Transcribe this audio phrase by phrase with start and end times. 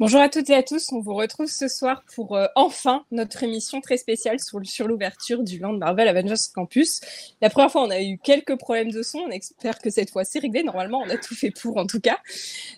[0.00, 3.42] Bonjour à toutes et à tous, on vous retrouve ce soir pour euh, enfin notre
[3.42, 7.00] émission très spéciale sur, sur l'ouverture du Land Marvel Avengers Campus.
[7.42, 10.22] La première fois, on a eu quelques problèmes de son, on espère que cette fois
[10.22, 10.62] c'est réglé.
[10.62, 12.18] Normalement, on a tout fait pour en tout cas.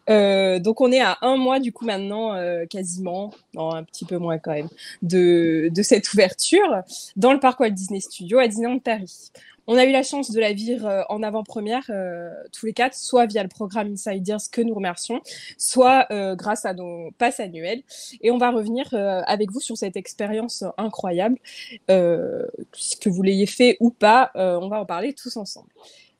[0.08, 4.06] Euh, donc on est à un mois du coup maintenant, euh, quasiment, non un petit
[4.06, 4.70] peu moins quand même,
[5.02, 6.82] de, de cette ouverture
[7.16, 9.30] dans le parc Walt Disney Studio à Disneyland Paris.
[9.72, 12.96] On a eu la chance de la vivre euh, en avant-première, euh, tous les quatre,
[12.96, 15.22] soit via le programme Insiders que nous remercions,
[15.58, 17.84] soit euh, grâce à nos passes annuelles.
[18.20, 21.38] Et on va revenir avec vous sur cette expérience incroyable.
[21.86, 25.68] que vous l'ayez fait ou pas, on va en parler tous ensemble.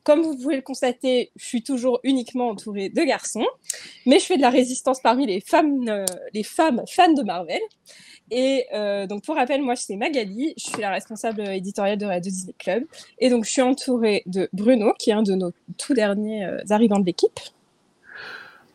[0.03, 3.45] Comme vous pouvez le constater, je suis toujours uniquement entourée de garçons,
[4.05, 7.61] mais je fais de la résistance parmi les femmes, les femmes fans de Marvel.
[8.31, 10.53] Et euh, donc, pour rappel, moi, c'est Magali.
[10.57, 12.85] Je suis la responsable éditoriale de Radio Disney Club.
[13.19, 16.59] Et donc, je suis entourée de Bruno, qui est un de nos tout derniers euh,
[16.69, 17.39] arrivants de l'équipe.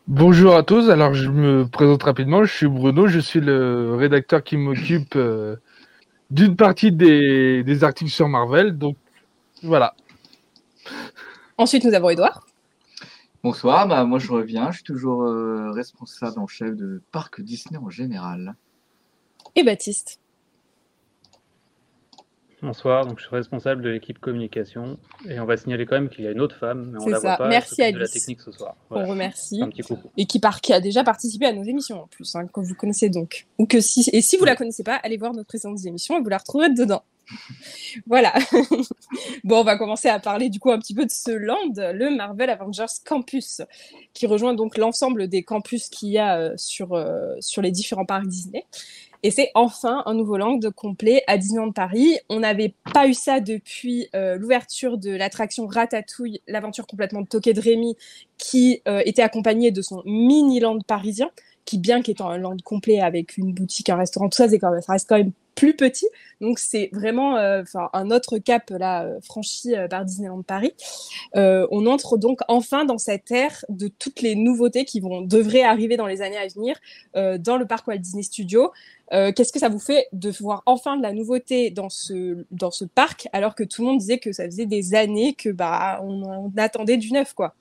[0.06, 0.90] Bonjour à tous.
[0.90, 2.44] Alors, je me présente rapidement.
[2.44, 3.08] Je suis Bruno.
[3.08, 5.56] Je suis le rédacteur qui m'occupe euh,
[6.30, 8.76] d'une partie des, articles sur Marvel.
[8.76, 8.96] Donc,
[9.62, 9.94] voilà.
[11.58, 12.46] Ensuite, nous avons Edouard.
[13.42, 13.88] Bonsoir.
[13.88, 14.70] Bah, moi, je reviens.
[14.70, 15.22] Je suis toujours
[15.74, 18.56] responsable en chef de Parc Disney en général
[19.56, 20.20] et Baptiste.
[22.62, 26.24] Bonsoir, donc je suis responsable de l'équipe communication et on va signaler quand même qu'il
[26.24, 27.48] y a une autre femme, mais on la voit pas.
[27.48, 28.76] Merci à de la technique ce soir.
[28.90, 29.62] On remercie.
[29.62, 30.10] Un petit coucou.
[30.16, 33.10] Et qui, qui a déjà participé à nos émissions en plus, hein, que vous connaissez
[33.10, 33.46] donc.
[33.58, 36.22] Ou que si et si vous la connaissez pas, allez voir nos précédentes émissions et
[36.22, 37.04] vous la retrouverez dedans.
[38.06, 38.32] Voilà.
[39.44, 42.14] bon, on va commencer à parler du coup un petit peu de ce land, le
[42.14, 43.62] Marvel Avengers Campus,
[44.14, 48.04] qui rejoint donc l'ensemble des campus qu'il y a euh, sur, euh, sur les différents
[48.04, 48.64] parcs Disney.
[49.22, 52.18] Et c'est enfin un nouveau land complet à Disneyland Paris.
[52.28, 57.60] On n'avait pas eu ça depuis euh, l'ouverture de l'attraction Ratatouille, l'aventure complètement toquée de
[57.60, 57.96] Rémi,
[58.38, 61.30] qui était accompagnée de son mini-land parisien,
[61.64, 65.08] qui bien qu'étant un land complet avec une boutique, un restaurant, tout ça, ça reste
[65.08, 66.06] quand même plus petit.
[66.40, 67.64] Donc c'est vraiment euh,
[67.94, 70.74] un autre cap là euh, franchi euh, par Disneyland Paris.
[71.34, 75.96] on entre donc enfin dans cette ère de toutes les nouveautés qui vont devraient arriver
[75.96, 76.76] dans les années à venir
[77.14, 78.70] dans le parc Walt Disney Studios.
[79.10, 82.84] Qu'est-ce que ça vous fait de voir enfin de la nouveauté dans ce dans ce
[82.84, 86.52] parc alors que tout le monde disait que ça faisait des années que bah on,
[86.56, 87.54] attendait du neuf quoi?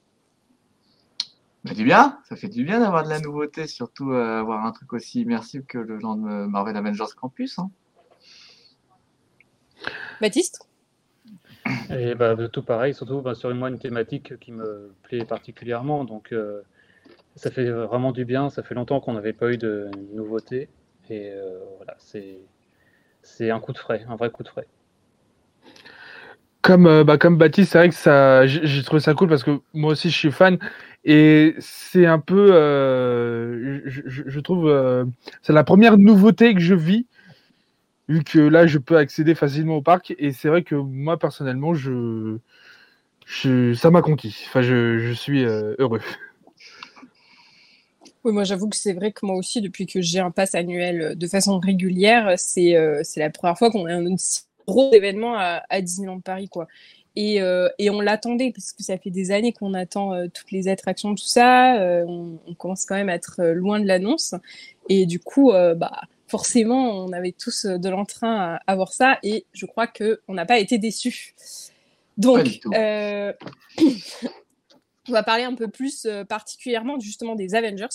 [1.65, 4.93] Fait du bien, ça fait du bien d'avoir de la nouveauté, surtout avoir un truc
[4.93, 7.57] aussi immersif que le genre de Marvel Avengers Campus.
[7.57, 7.71] Hein.
[10.21, 10.65] Baptiste
[11.89, 16.03] et bah, tout pareil, surtout bah, sur moi une thématique qui me plaît particulièrement.
[16.03, 16.61] Donc euh,
[17.35, 18.49] ça fait vraiment du bien.
[18.49, 20.69] Ça fait longtemps qu'on n'avait pas eu de nouveautés.
[21.09, 21.95] Et euh, voilà,
[23.21, 24.67] c'est un coup de frais, un vrai coup de frais.
[26.61, 29.59] Comme, euh, bah, comme Baptiste, c'est vrai que ça, j'ai trouvé ça cool parce que
[29.73, 30.57] moi aussi je suis fan
[31.03, 32.47] et c'est un peu,
[33.85, 35.05] je, je, trouve,
[35.43, 37.05] c'est la première nouveauté que je vis
[38.07, 40.13] vu que là, je peux accéder facilement au parc.
[40.19, 42.37] Et c'est vrai que moi, personnellement, je,
[43.73, 44.35] ça m'a conquis.
[44.47, 46.01] Enfin, je, suis euh, heureux.
[48.23, 51.01] Oui, moi j'avoue que c'est vrai que moi aussi, depuis que j'ai un pass annuel
[51.01, 55.35] euh, de façon régulière, c'est euh, la première fois qu'on a un si gros événement
[55.37, 56.49] à, Disneyland Paris.
[56.49, 56.67] quoi.
[57.15, 57.35] Et,
[57.77, 61.23] et on l'attendait parce que ça fait des années qu'on attend toutes les attractions, tout
[61.23, 61.77] ça.
[62.07, 64.33] On, commence quand même à être loin de l'annonce.
[64.89, 69.45] Et du coup, bah, forcément, on avait tous euh, de l'entrain à, voir ça et
[69.53, 71.35] je crois qu'on n'a pas été déçus.
[72.17, 73.33] Donc, euh,
[75.07, 77.87] on va parler un peu plus euh, particulièrement justement des Avengers,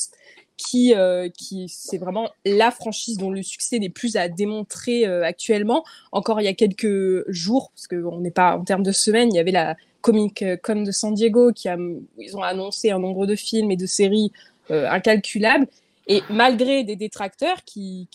[0.57, 0.93] qui,
[1.39, 5.85] qui c'est vraiment la franchise dont le succès n'est plus à démontrer actuellement.
[6.13, 9.37] Encore il y a quelques jours, parce qu'on n'est pas en termes de semaines, il
[9.37, 11.79] y avait la Comic Con de San Diego qui a,
[12.19, 14.33] ils ont annoncé un nombre de films et de séries
[14.69, 15.67] incalculables.
[16.11, 18.09] Et malgré des détracteurs qui,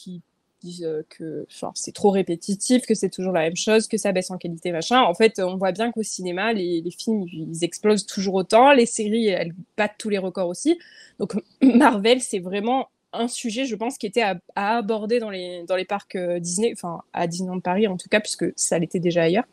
[0.61, 4.31] disent euh, que c'est trop répétitif, que c'est toujours la même chose, que ça baisse
[4.31, 5.01] en qualité, machin.
[5.01, 8.73] En fait, on voit bien qu'au cinéma, les, films, ils explosent toujours autant.
[8.73, 10.78] Les séries, elles battent tous les records aussi.
[11.19, 15.77] Donc, Marvel, c'est vraiment un sujet, je pense, qui était à, aborder dans les, dans
[15.77, 19.24] les parcs euh, Disney, enfin, à Disneyland Paris en tout cas, puisque ça l'était déjà
[19.24, 19.45] ailleurs.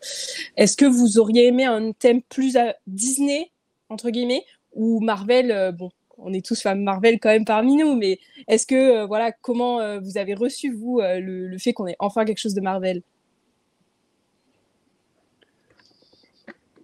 [0.56, 2.59] Est-ce que vous auriez aimé un thème plus
[2.89, 3.53] Disney,
[3.89, 4.44] entre guillemets,
[4.75, 5.91] ou Marvel, euh, bon,
[6.25, 9.81] on est tous fans Marvel quand même parmi nous, mais est-ce que, euh, voilà, comment
[9.81, 13.03] euh, vous avez reçu, vous, euh, le, fait qu'on ait enfin quelque chose de Marvel?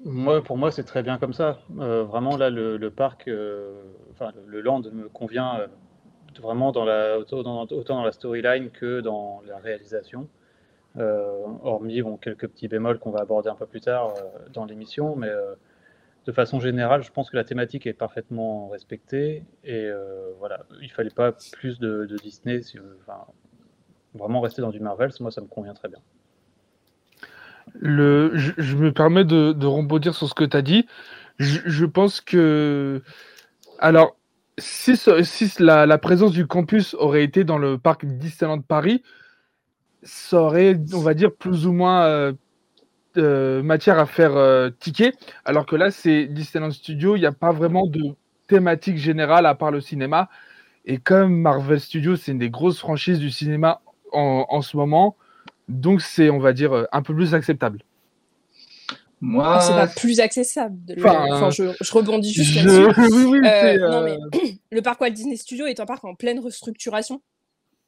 [0.05, 1.59] Moi, pour moi, c'est très bien comme ça.
[1.69, 5.67] vraiment, là, le, parc, le, land me convient
[6.41, 10.29] vraiment dans la, autant, dans, la storyline que dans la réalisation.
[10.97, 14.15] hormis bon, quelques petits bémols qu'on va aborder un peu plus tard
[14.55, 15.31] dans l'émission, mais
[16.27, 19.45] de façon générale, je pense que la thématique est parfaitement respectée.
[19.65, 22.61] Et euh, voilà, il fallait pas plus de, Disney.
[24.15, 26.01] vraiment rester dans du Marvel, moi, ça me convient très bien.
[27.75, 30.87] Le, je, me permets de, de rebondir sur ce que tu as dit.
[31.39, 33.03] Je, pense que.
[33.79, 34.17] Alors,
[34.59, 39.03] si, si la, présence du campus aurait été dans le parc Disneyland Paris,
[40.03, 42.33] ça aurait, on va dire, plus ou moins euh,
[43.19, 45.13] euh, matière à faire euh, ticket.
[45.45, 48.15] Alors que là, c'est Disneyland Studio, il n'y a pas vraiment de
[48.47, 50.29] thématique générale à part le cinéma.
[50.85, 53.81] Et comme Marvel Studios, c'est une des grosses franchises du cinéma
[54.13, 55.17] en, en ce moment,
[55.69, 57.83] donc c'est, on va dire, un peu plus acceptable.
[59.21, 60.79] Moi, ah, c'est pas plus accessible.
[60.99, 63.41] Enfin, je, rebondis juste là-dessus.
[64.71, 67.21] le parc Walt Disney Studio est un parc en pleine restructuration.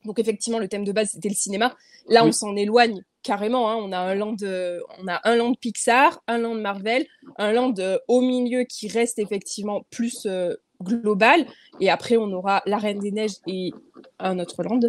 [0.04, 1.76] Donc effectivement, le thème de base c'était le cinéma.
[2.08, 3.70] Là, on s'en éloigne carrément.
[3.70, 3.76] Hein.
[3.76, 7.06] On a un land, de, on a un land Pixar, un land Marvel,
[7.38, 11.46] un land euh, au milieu qui reste effectivement plus euh, global.
[11.80, 13.72] Et après, on aura la Reine des Neiges et
[14.18, 14.80] un autre land.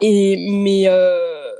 [0.00, 1.52] Et mais euh,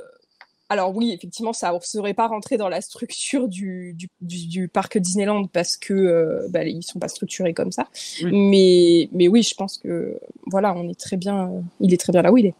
[0.69, 5.45] alors oui, effectivement, ça ne serait pas rentré dans la structure du, du, parc Disneyland
[5.45, 7.87] parce que euh, bah, ils sont pas structurés comme ça.
[8.23, 12.23] Mais, mais oui, je pense que voilà, on est très bien, il est très bien
[12.23, 12.55] là où il est.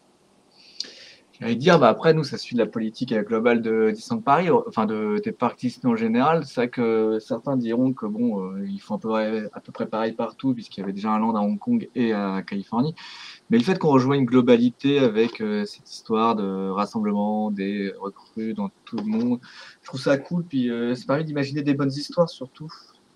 [1.42, 4.86] J'allais dire, bah après, nous, ça suit de la politique globale de Disneyland Paris, enfin
[4.86, 6.46] de, des parcs en général.
[6.46, 9.72] C'est vrai que certains diront que bon, euh, ils font à peu, près, à peu
[9.74, 12.96] près pareil partout, puisqu'il y avait déjà un land à Hong Kong et à Californie.
[13.50, 18.54] Mais le fait qu'on rejoigne une globalité avec euh, cette histoire de rassemblement des recrues
[18.54, 19.40] dans tout le monde,
[19.82, 20.46] je trouve ça cool.
[20.46, 22.72] Puis euh, ça permet d'imaginer des bonnes histoires surtout.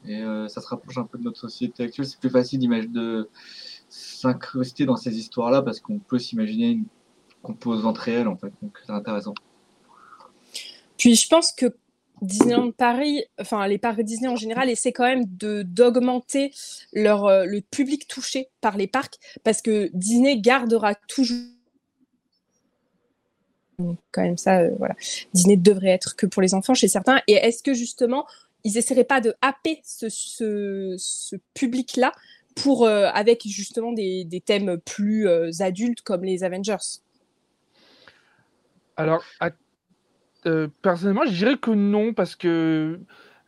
[0.05, 2.05] Et ça se rapproche un peu de notre société actuelle.
[2.05, 3.27] C'est plus facile de
[3.89, 6.85] s'incruster dans ces histoires-là parce qu'on peut s'imaginer une
[7.41, 8.51] composantes réelles, en fait.
[8.61, 9.33] Donc, c'est intéressant.
[10.97, 11.73] Puis, je pense que
[12.21, 16.51] Disneyland Paris, enfin les parcs Disney en général, essaient quand même de d'augmenter
[16.93, 21.37] leur euh, le public touché par les parcs parce que Disney gardera toujours
[24.11, 24.95] quand même ça, euh, voilà.
[25.33, 27.21] Disney devrait être que pour les enfants chez certains.
[27.27, 28.25] Et est-ce que justement
[28.65, 32.11] ils essaieraient pas de happer ce, ce, public-là
[32.55, 35.29] pour euh, avec justement des, des thèmes plus
[35.61, 36.99] adultes comme les Avengers?
[38.99, 39.23] Alors,
[40.45, 42.99] euh, personnellement, je dirais que non, parce que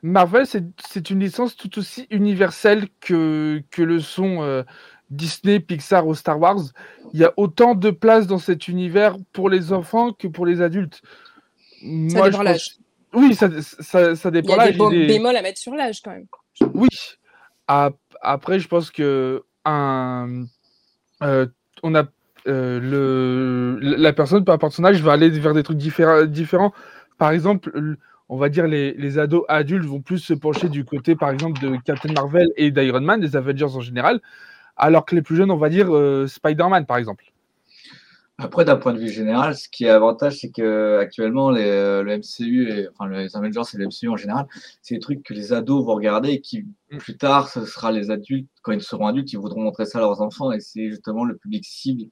[0.02, 4.64] Marvel, c'est une licence tout aussi universelle que, que le sont euh,
[5.10, 6.62] Disney, Pixar ou Star Wars.
[7.14, 10.62] Il y a autant de place dans cet univers pour les enfants que pour les
[10.62, 11.02] adultes.
[12.10, 12.78] Ça dépend l'âge.
[13.14, 13.50] Oui, ça,
[14.16, 14.76] ça, dépend l'âge.
[14.76, 16.28] Il y a des bémols à mettre sur l'âge quand même.
[16.74, 16.88] Oui.
[17.68, 20.46] Après, je pense que un,
[21.22, 21.46] euh,
[21.84, 22.06] on a
[22.48, 26.74] euh, le, la personne, par âge, va aller vers des trucs différents.
[27.18, 27.98] Par exemple,
[28.30, 31.62] on va dire les, les, ados adultes vont plus se pencher du côté, par exemple,
[31.62, 34.22] de Captain Marvel et d'Iron Man, des Avengers en général,
[34.78, 37.26] alors que les plus jeunes, on va dire euh, Spider-Man, par exemple.
[38.44, 42.02] Après, d'un point de vue général, ce qui est avantage, c'est que actuellement, les, euh,
[42.02, 44.48] le MCU, et, enfin les Avengers et le MCU en général,
[44.82, 46.98] c'est des trucs que les ados vont regarder et qui, mm.
[46.98, 50.02] plus tard, ce sera les adultes, quand ils seront adultes, ils voudront montrer ça à
[50.02, 50.52] leurs enfants.
[50.52, 52.06] Et c'est justement le public cible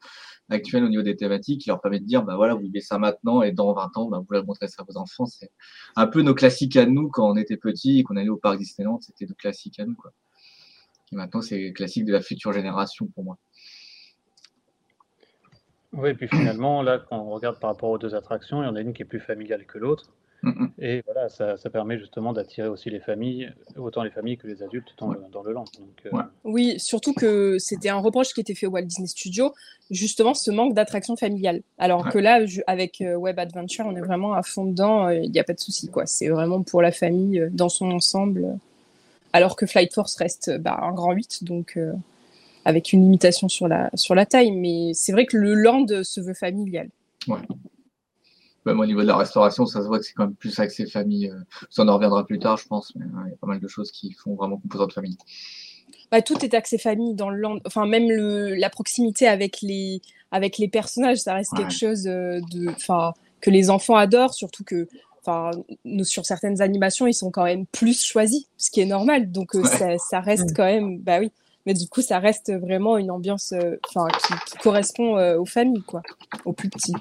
[0.49, 2.99] actuel au niveau des thématiques qui leur permet de dire, bah voilà, vous vivez ça
[2.99, 5.25] maintenant et dans 20 ans, bah, vous voulez montrer ça à vos enfants.
[5.25, 5.49] C'est
[5.95, 8.59] un peu nos classiques à nous quand on était petits et qu'on allait au parc
[8.59, 9.95] Disneyland, c'était nos classiques à nous.
[9.95, 10.11] Quoi.
[11.11, 13.39] Et maintenant, c'est classique de la future génération pour moi.
[15.93, 18.69] Oui, et puis finalement, là, quand on regarde par rapport aux deux attractions, il y
[18.69, 20.11] en a une qui est plus familiale que l'autre.
[20.79, 24.93] Et voilà, ça, permet justement d'attirer aussi les familles, autant les familles que les adultes
[24.97, 25.65] dans, le, dans le land.
[26.05, 26.11] Euh,
[26.45, 29.53] oui, surtout que c'était un reproche qui était fait au Walt Disney Studio,
[29.91, 31.61] justement ce manque d'attraction familiale.
[31.77, 35.31] Alors que là, avec euh, Web Adventure, on est vraiment à fond dedans, euh, il
[35.31, 35.89] n'y a pas de souci.
[35.89, 36.05] quoi.
[36.05, 38.57] C'est vraiment pour la famille dans son ensemble.
[39.33, 41.77] Alors que Flight Force reste bah, un grand 8, donc
[42.65, 44.51] avec une limitation sur la, sur la taille.
[44.51, 46.89] Mais c'est vrai que le land se veut familial.
[47.27, 47.39] Ouais.
[48.65, 50.85] Même au niveau de la restauration, ça se voit que c'est quand même plus axé
[50.85, 51.29] famille.
[51.29, 51.39] Euh,
[51.69, 53.67] ça, on en reviendra plus tard, je pense, mais il y a pas mal de
[53.67, 55.17] choses qui font vraiment composante famille.
[56.11, 57.59] Bah, tout est axé famille dans le land.
[57.65, 60.01] Enfin, même le, la proximité avec les,
[60.31, 64.87] avec les personnages, ça reste quelque chose de, enfin, que les enfants adorent, surtout que
[65.21, 65.51] enfin,
[66.03, 69.31] sur certaines animations, ils sont quand même plus choisis, ce qui est normal.
[69.31, 71.31] Donc, euh, ça, ça, reste quand même, bah oui,
[71.69, 76.01] mais du coup, ça reste vraiment une ambiance euh, qui, correspond euh, aux familles, quoi,
[76.43, 76.95] aux plus petits.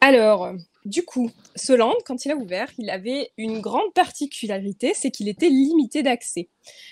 [0.00, 0.52] Alors,
[0.84, 5.28] du coup, ce land, quand il a ouvert, il avait une grande particularité, c'est qu'il
[5.28, 6.48] était limité d'accès.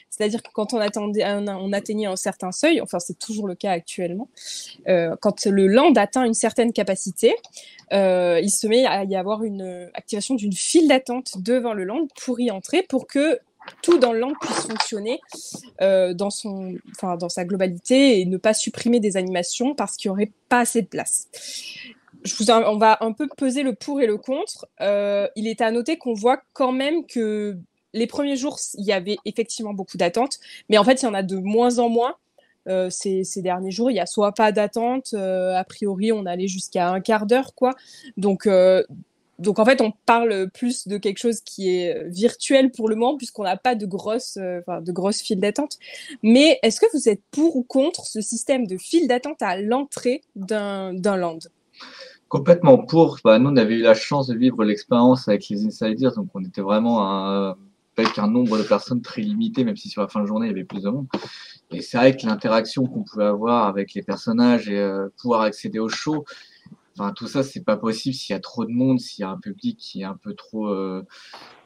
[0.09, 0.81] C'est-à-dire que quand on,
[1.73, 4.29] atteignait un certain seuil, enfin c'est toujours le cas actuellement,
[4.89, 7.37] euh, quand le land atteint une certaine capacité,
[7.93, 12.41] il se met à y avoir une activation d'une file d'attente devant le land pour
[12.41, 13.39] y entrer, pour que
[13.83, 15.21] tout dans le land puisse fonctionner
[15.81, 20.11] euh, dans, son, enfin, dans sa globalité et ne pas supprimer des animations parce qu'il
[20.11, 21.29] n'y aurait pas assez de place
[22.49, 24.67] on va un peu peser le pour et le contre.
[24.83, 27.57] Euh, il est à noter qu'on voit quand même que
[27.95, 31.15] les premiers jours, il y avait effectivement beaucoup d'attentes, mais en fait, il y en
[31.15, 32.15] a de moins en moins.
[32.69, 36.91] Euh, ces, derniers jours, il n'y a soit pas d'attente, a priori, on allait jusqu'à
[36.91, 37.75] un quart d'heure, quoi.
[38.19, 38.47] Donc,
[39.41, 43.17] donc, en fait, on parle plus de quelque chose qui est virtuel pour le moment,
[43.17, 45.79] puisqu'on n'a pas de grosses, de grosses files d'attente.
[46.23, 50.23] Mais est-ce que vous êtes pour ou contre ce système de file d'attente à l'entrée
[50.37, 51.39] d'un land?
[52.29, 53.19] Complètement pour.
[53.25, 56.45] Bah, nous, on avait eu la chance de vivre l'expérience avec les insiders, donc on
[56.45, 57.57] était vraiment
[57.97, 60.51] avec un nombre de personnes très limité, même si sur la fin de journée, il
[60.51, 61.07] y avait plus de monde.
[61.71, 65.79] Et c'est vrai que l'interaction qu'on pouvait avoir avec les personnages et euh, pouvoir accéder
[65.79, 66.25] au show,
[66.99, 69.31] enfin, tout ça, c'est pas possible s'il y a trop de monde, s'il y a
[69.31, 71.05] un public qui est un peu trop, euh,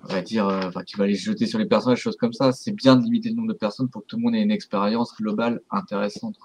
[0.04, 2.52] on va dire, euh, enfin, qui va aller jeter sur les personnages, choses comme ça.
[2.52, 4.50] C'est bien de limiter le nombre de personnes pour que tout le monde ait une
[4.50, 6.36] expérience globale intéressante.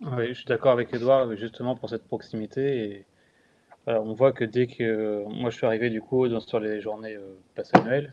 [0.00, 2.84] Oui, je suis d'accord avec Edouard, justement pour cette proximité.
[2.84, 3.06] Et
[3.86, 7.36] on voit que dès que moi je suis arrivé du coup sur les journées euh,
[7.54, 8.12] passe annuelles,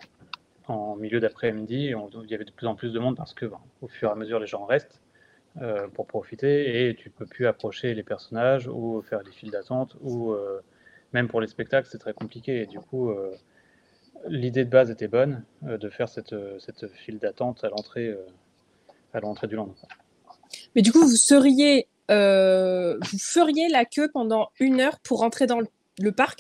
[0.68, 3.60] en milieu d'après-midi, il y avait de plus en plus de monde parce que ben,
[3.82, 5.02] au fur et à mesure les gens restent
[5.62, 9.96] euh, pour profiter et tu peux plus approcher les personnages ou faire des files d'attente
[10.02, 10.62] ou euh,
[11.14, 12.62] même pour les spectacles c'est très compliqué.
[12.62, 13.14] Et du coup,
[14.28, 18.16] l'idée de base était bonne de faire cette, cette file d'attente à l'entrée
[19.14, 19.70] à l'entrée du land.
[20.76, 25.46] Mais du coup, vous seriez, euh, vous feriez la queue pendant une heure pour rentrer
[25.48, 25.60] dans
[26.00, 26.40] le, parc,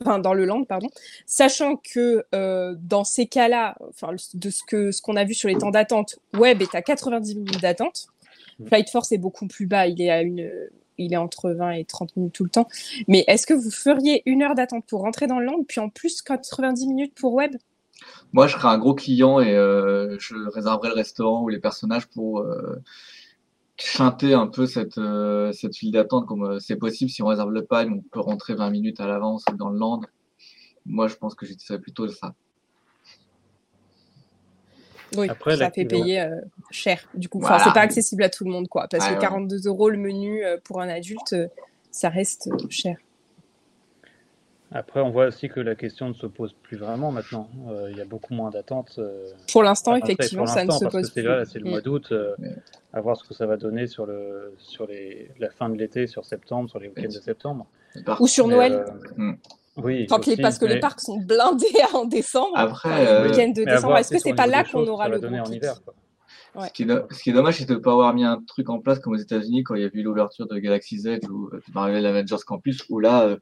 [0.00, 0.88] enfin dans le land, pardon,
[1.26, 5.48] sachant que euh, dans ces cas-là, enfin de ce que ce qu'on a vu sur
[5.48, 8.06] les temps d'attente, Web est à 90 minutes d'attente.
[8.58, 8.66] Mmh.
[8.66, 10.50] Flight Force est beaucoup plus bas, il est à une,
[10.98, 12.68] il est entre 20 et 30 minutes tout le temps.
[13.08, 15.88] Mais est-ce que vous feriez une heure d'attente pour rentrer dans le land, puis en
[15.88, 17.56] plus 90 minutes pour Web?
[18.32, 22.06] Moi, je serais un gros client et euh, je réserverais le restaurant ou les personnages
[22.08, 22.44] pour
[23.76, 27.50] chanter un peu cette, euh, cette file d'attente comme euh, c'est possible si on réserve
[27.50, 30.00] le pack, on peut rentrer 20 minutes à l'avance dans le land.
[30.86, 32.34] Moi, je pense que j'utiliserais plutôt ça.
[35.16, 36.40] Oui, Après, ça fait payer euh,
[36.70, 37.08] cher.
[37.14, 38.86] Du coup, enfin, c'est pas accessible à tout le monde, quoi.
[38.90, 41.34] Parce que 42 euros le menu pour un adulte,
[41.90, 42.96] ça reste cher.
[44.76, 47.48] Après, on voit aussi que la question ne se pose plus vraiment maintenant.
[47.68, 48.96] Euh, il y a beaucoup moins d'attentes.
[48.98, 51.22] Euh, pour l'instant, effectivement, ça ne se pose plus.
[51.46, 51.82] C'est le mois mm.
[51.82, 52.08] d'août.
[52.10, 52.34] Euh,
[52.92, 56.08] à voir ce que ça va donner sur, le, sur les, la fin de l'été,
[56.08, 57.66] sur septembre, sur les week-ends de septembre.
[58.18, 58.84] Ou sur Noël.
[59.76, 60.06] Oui.
[60.06, 62.56] parce que les parcs sont blindés en décembre.
[62.56, 63.98] Après, le week-end de décembre.
[63.98, 65.74] Est-ce que c'est pas là qu'on aura le donner en hiver
[66.60, 66.82] Ce, qui
[67.30, 69.64] est, dommage, c'est de ne pas avoir mis un truc en place comme aux États-Unis
[69.64, 73.36] quand il y a eu l'ouverture de Galaxy Z ou Marvel Avengers Campus, où là,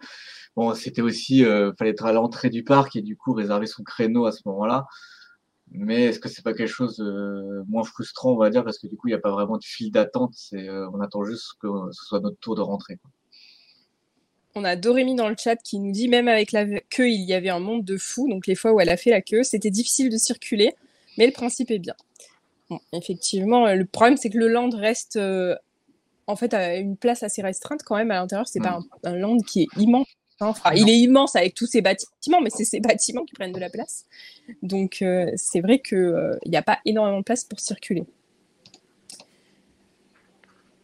[0.57, 3.83] Bon, c'était aussi, euh, fallait être à l'entrée du parc et du coup réserver son
[3.83, 4.87] créneau à ce moment-là.
[5.71, 8.87] Mais est-ce que c'est pas quelque chose de moins frustrant, on va dire, parce que
[8.87, 11.69] du coup, il n'y a pas vraiment de file d'attente, euh, on attend juste que
[11.93, 12.99] ce soit notre tour de rentrée.
[14.55, 17.33] On a Dorémy dans le chat qui nous dit même avec la queue, il y
[17.33, 18.29] avait un monde de fous.
[18.29, 20.75] Donc les fois où elle a fait la queue, c'était difficile de circuler,
[21.17, 21.95] mais le principe est bien.
[22.69, 25.57] Bon, effectivement, le problème c'est que le land reste euh,
[26.27, 28.47] en fait à une place assez restreinte quand même à l'intérieur.
[28.47, 28.85] C'est pas mm.
[29.05, 30.07] un, land qui est immense.
[30.41, 33.61] Enfin, il est immense avec tous ces bâtiments, mais c'est ces bâtiments qui prennent de
[33.61, 34.07] la place.
[34.63, 38.05] Donc, euh, c'est vrai qu'il euh, n'y a pas énormément de place pour circuler.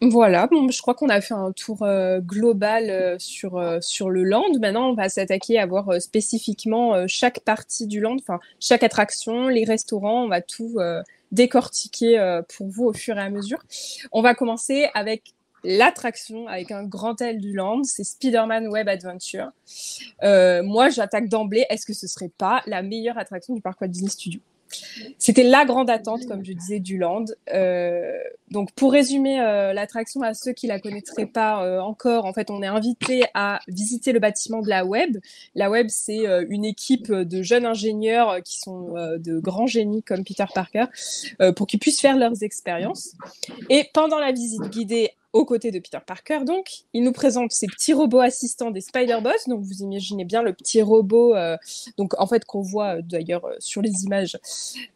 [0.01, 4.45] Voilà, bon, je crois qu'on a fait un tour euh, global sur, sur le land.
[4.61, 9.65] Maintenant, on va s'attaquer à voir spécifiquement chaque partie du land, enfin chaque attraction, les
[9.65, 10.79] restaurants, on va tout
[11.33, 13.59] décortiquer pour vous au fur et à mesure.
[14.13, 19.51] On va commencer avec l'attraction avec un grand L du land, c'est Spider-Man Web Adventure.
[20.23, 24.11] Euh, moi, j'attaque d'emblée, est-ce que ce serait pas la meilleure attraction du parc Disney
[24.11, 24.41] Studio
[25.19, 27.27] c'était la grande attente, comme je disais, du Land.
[27.53, 28.13] Euh,
[28.51, 32.51] donc, pour résumer euh, l'attraction à ceux qui la connaîtraient pas euh, encore, en fait,
[32.51, 35.19] on est invité à visiter le bâtiment de la Web.
[35.55, 40.45] La Web, c'est une équipe de jeunes ingénieurs qui sont de grands génies comme Peter
[40.53, 40.85] Parker,
[41.57, 43.15] pour qu'ils puissent faire leurs expériences.
[43.69, 46.41] Et pendant la visite guidée aux côtés de Peter Parker.
[46.45, 49.49] Donc, il nous présente ces petits robots assistants des Spider-Bots.
[49.49, 51.57] Donc, vous imaginez bien le petit robot, euh,
[51.97, 54.39] donc en fait qu'on voit euh, d'ailleurs euh, sur les images,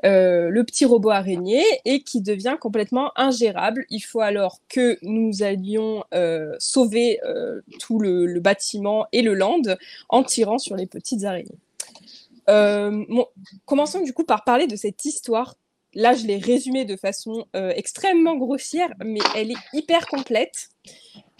[0.02, 3.84] le petit robot araignée et qui devient complètement ingérable.
[3.90, 6.04] Il faut alors que nous allions
[6.58, 7.20] sauver
[7.78, 9.62] tout le, bâtiment et le land
[10.08, 11.58] en tirant sur les petites araignées.
[13.64, 15.54] commençons du coup par parler de cette histoire
[15.94, 20.70] Là, je l'ai résumée de façon euh, extrêmement grossière, mais elle est hyper complète.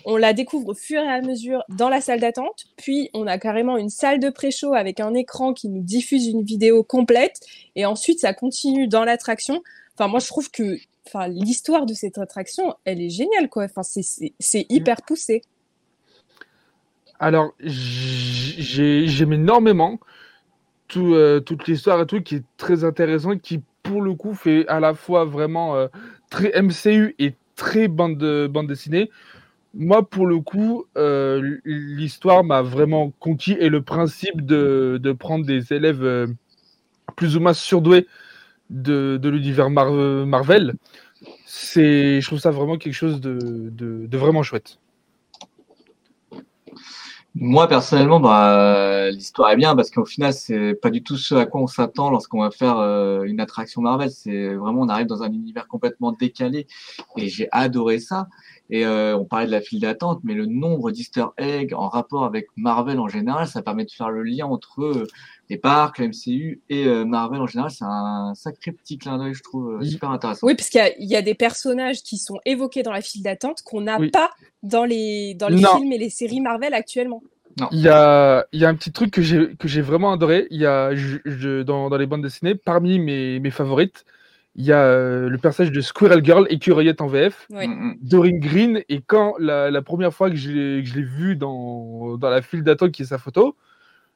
[0.05, 2.65] On la découvre au fur et à mesure dans la salle d'attente.
[2.77, 6.43] Puis, on a carrément une salle de pré-show avec un écran qui nous diffuse une
[6.43, 7.41] vidéo complète.
[7.77, 9.63] Et ensuite, ça continue dans l'attraction.
[9.95, 13.49] Enfin, moi, je trouve que enfin, l'histoire de cette attraction, elle est géniale.
[13.49, 13.65] Quoi.
[13.65, 15.43] Enfin, c'est hyper poussé.
[17.19, 20.01] Alors, j'aime énormément
[20.89, 24.67] tout, euh, toute l'histoire et tout qui est très intéressant, qui pour le coup, fait
[24.69, 25.89] à la fois vraiment euh,
[26.31, 29.11] très MCU et très bande, de, bande dessinée.
[29.75, 35.73] Moi, pour le coup, euh, l'histoire m'a vraiment conquis et le principe de, prendre des
[35.73, 36.27] élèves euh,
[37.17, 38.07] plus ou moins surdoués
[38.71, 40.75] de, l'univers Marvel,
[41.47, 44.79] je trouve ça vraiment quelque chose de vraiment chouette.
[47.35, 51.47] Moi, personnellement, bah, l'histoire est bien parce qu'au final, c'est pas du tout ce à
[51.47, 54.11] quoi on s'attend lorsqu'on va faire euh, une attraction Marvel.
[54.11, 56.67] C'est vraiment, on arrive dans un univers complètement décalé
[57.17, 58.29] et j'ai adoré ça.
[58.73, 62.25] Et euh, on parlait de la file d'attente, mais le nombre d'easter eggs en rapport
[62.25, 65.07] avec Marvel en général, ça permet de faire le lien entre euh,
[65.51, 67.71] les parcs, le MCU et Marvel en général.
[67.71, 70.47] C'est un sacré petit clin d'œil, je trouve, super intéressant.
[70.47, 73.61] Oui, parce qu'il y, y, a des personnages qui sont évoqués dans la file d'attente
[73.63, 74.31] qu'on n'a pas
[74.63, 77.23] dans les, dans les films et les séries Marvel actuellement.
[77.71, 80.47] Il y a, il y a un petit truc que j'ai, vraiment adoré.
[80.51, 84.05] Il y a, je, dans, dans, les bandes dessinées, parmi mes, mes favorites,
[84.55, 87.67] il y a euh, le personnage de Squirrel Girl, écureuillette en VF, oui.
[87.69, 87.99] Mm, mm.
[88.03, 88.83] Doreen Green.
[88.89, 92.43] Et quand la, la première fois que je l'ai, je l'ai vu dans, dans la
[92.43, 93.57] file d'attente qui est sa photo,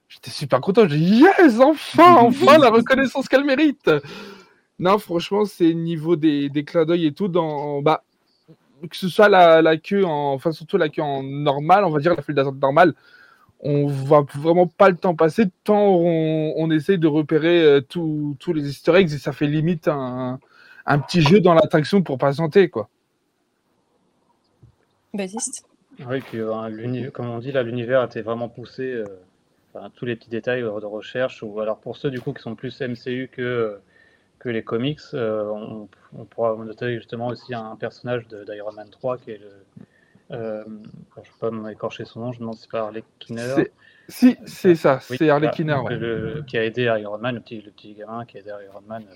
[0.09, 0.87] j'étais super content.
[0.89, 3.91] J'ai dit yes, enfin, enfin la reconnaissance qu'elle mérite.
[4.79, 7.29] Non, franchement, c'est niveau des, des clins d'œil et tout.
[7.29, 8.05] Dans, bah,
[8.91, 12.01] que ce soit la, la queue, en, enfin surtout la queue en normal, on va
[12.01, 12.95] dire la file d'attente normale,
[13.61, 18.53] on voit vraiment pas le temps passer tant on, on essaye de repérer euh, tous
[18.55, 20.39] les easter eggs et ça fait limite un,
[20.85, 22.89] un petit jeu dans l'attraction pour patienter quoi.
[25.15, 25.65] Baptiste?
[26.07, 29.05] Oui, puis, euh, comme on dit là, l'univers était vraiment poussé, euh,
[29.73, 32.55] enfin, tous les petits détails de recherche, ou alors pour ceux du coup qui sont
[32.55, 33.79] plus MCU que
[34.39, 39.17] que les comics, euh, on, on, pourra noter justement aussi un personnage d'Iron Man 3
[39.19, 39.51] qui est le.
[40.31, 43.05] Euh, je ne vais pas m'écorcher son nom, je me demande si c'est pas Harley
[43.19, 43.71] Kinner.
[44.09, 45.77] Si, c'est ça, c'est Harley Kinner.
[45.77, 46.43] Ouais.
[46.47, 49.05] qui a aidé Iron Man, le petit, le petit gamin qui a aidé Iron Man
[49.09, 49.15] euh,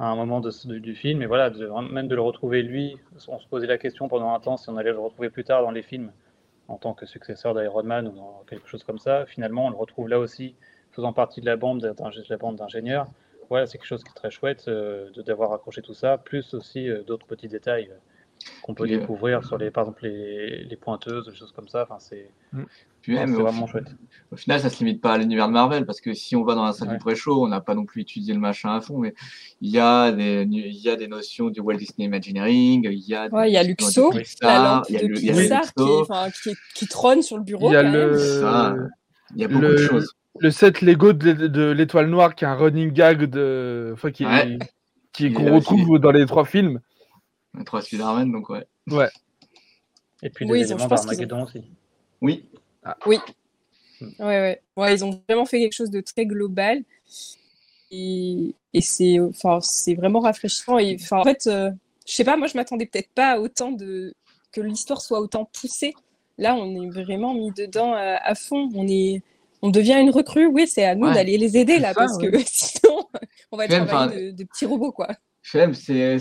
[0.00, 1.22] à un moment de, de, du film.
[1.22, 2.96] Et voilà, de, même de le retrouver lui,
[3.28, 5.62] on se posait la question pendant un temps si on allait le retrouver plus tard
[5.62, 6.10] dans les films
[6.68, 9.26] en tant que successeur d'Iron Man ou dans quelque chose comme ça.
[9.26, 10.54] Finalement, on le retrouve là aussi,
[10.92, 13.06] faisant partie de la bande d'ingénieurs
[13.52, 16.88] voilà, c'est quelque chose qui est très chouette euh, d'avoir accroché tout ça, plus aussi
[16.88, 17.98] euh, d'autres petits détails euh,
[18.62, 21.82] qu'on peut découvrir sur les, par exemple les, les pointeuses, des choses comme ça.
[21.82, 23.34] Enfin, c'est mm.
[23.34, 23.94] vraiment chouette.
[24.30, 26.54] Au final, ça se limite pas à l'univers de Marvel parce que si on va
[26.54, 28.98] dans la salle du pré-show, on n'a pas non plus étudié le machin à fond,
[28.98, 29.14] mais
[29.60, 33.14] il y a des, il y a des notions du Walt Disney Imagineering, il y
[33.14, 37.36] a, ouais, il y a Luxo, la lampe de Pixar qui, qui, qui, trône sur
[37.36, 37.70] le bureau.
[37.70, 38.88] Il y a, le...
[39.34, 42.54] il y a beaucoup de choses le set Lego de, l'étoile noire qui est un
[42.54, 44.58] running gag de enfin qui ouais.
[45.12, 46.80] qui qu'on retrouve dans les trois films
[47.58, 48.66] les trois Spider-Man donc ouais.
[48.88, 49.08] Ouais.
[50.22, 51.62] Et puis les oui, éléments d'Armageddon aussi.
[52.20, 52.44] Oui.
[52.84, 52.96] Ah.
[53.06, 53.18] oui.
[54.00, 54.62] Ouais, ouais.
[54.76, 56.82] Ouais ils ont vraiment fait quelque chose de très global.
[57.90, 60.78] Et, et c'est enfin c'est vraiment rafraîchissant.
[60.78, 61.70] Et enfin en fait euh,
[62.06, 64.14] je sais pas moi je m'attendais peut-être pas à autant de
[64.50, 65.94] que l'histoire soit autant poussée.
[66.38, 68.70] Là on est vraiment mis dedans à, à fond.
[68.74, 69.22] On est
[69.62, 71.14] on devient une recrue, oui, c'est à nous ouais.
[71.14, 72.32] d'aller les aider là, ça, parce ouais.
[72.32, 73.08] que sinon,
[73.52, 75.08] on va être travailler de, de, petits robots, quoi.
[75.40, 76.18] Fem, c'est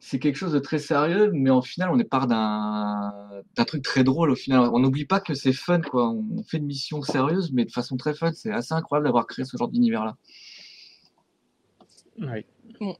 [0.00, 4.04] c'est quelque chose de très sérieux, mais en final, on est part d'un truc très
[4.04, 4.30] drôle.
[4.30, 6.10] Au final, on n'oublie pas que c'est fun, quoi.
[6.10, 8.32] On fait une mission sérieuse, mais de façon très fun.
[8.32, 10.16] C'est assez incroyable d'avoir créé ce genre d'univers-là.
[12.20, 12.44] Oui.
[12.80, 12.96] Bon.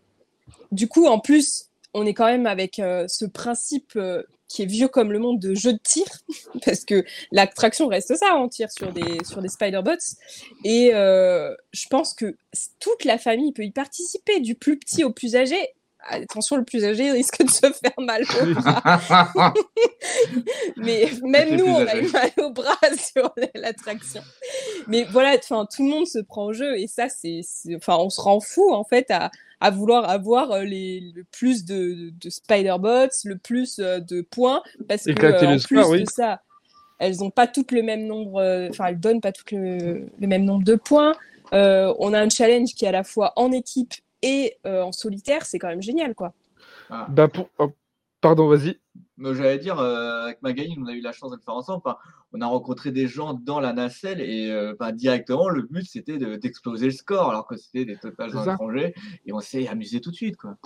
[0.72, 4.66] Du coup, en plus, on est quand même avec euh, ce principe euh, qui est
[4.66, 6.06] vieux comme le monde de jeu de tir,
[6.64, 10.16] parce que l'attraction reste ça, on tire sur des, sur des Spider-Bots.
[10.64, 12.37] Et euh, je pense que
[12.80, 15.56] toute la famille peut y participer, du plus petit au plus âgé.
[16.08, 19.54] Attention, le plus âgé risque de se faire mal au bras.
[20.76, 24.22] Mais même nous, on a eu mal au bras sur l'attraction.
[24.87, 27.40] Mais voilà, enfin, tout le monde se prend au jeu et ça, c'est,
[27.76, 29.30] enfin, on se rend fou en fait à,
[29.61, 34.62] à vouloir avoir euh, les, le plus de, de Spider-Bots, le plus euh, de points,
[34.88, 36.40] parce que euh, en plus de ça,
[36.98, 40.44] elles n'ont pas toutes le même nombre, enfin, elles donnent pas toutes le, le même
[40.44, 41.14] nombre de points.
[41.52, 45.59] on a un challenge qui est à la fois en équipe et en solitaire, c'est
[45.59, 46.33] quand même génial, quoi.
[46.90, 47.07] Ah.
[47.11, 47.48] Bah pour...
[47.59, 47.72] Oh,
[48.20, 48.78] pardon, vas-y.
[49.18, 51.83] J'allais dire, avec Magali, on a eu la chance de le faire ensemble.
[52.33, 54.52] on a rencontré des gens dans la nacelle et
[54.92, 58.94] directement, le but c'était d'exploser le score alors que c'était des totales étrangers
[59.26, 60.37] et on s'est amusé tout de suite.
[60.37, 60.57] Quoi.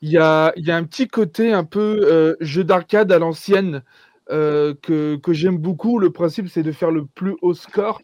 [0.00, 3.82] Il, y a, il y a un petit côté un peu jeu d'arcade à l'ancienne
[4.28, 5.98] que, que j'aime beaucoup.
[5.98, 8.00] Le principe, c'est de faire le plus haut score.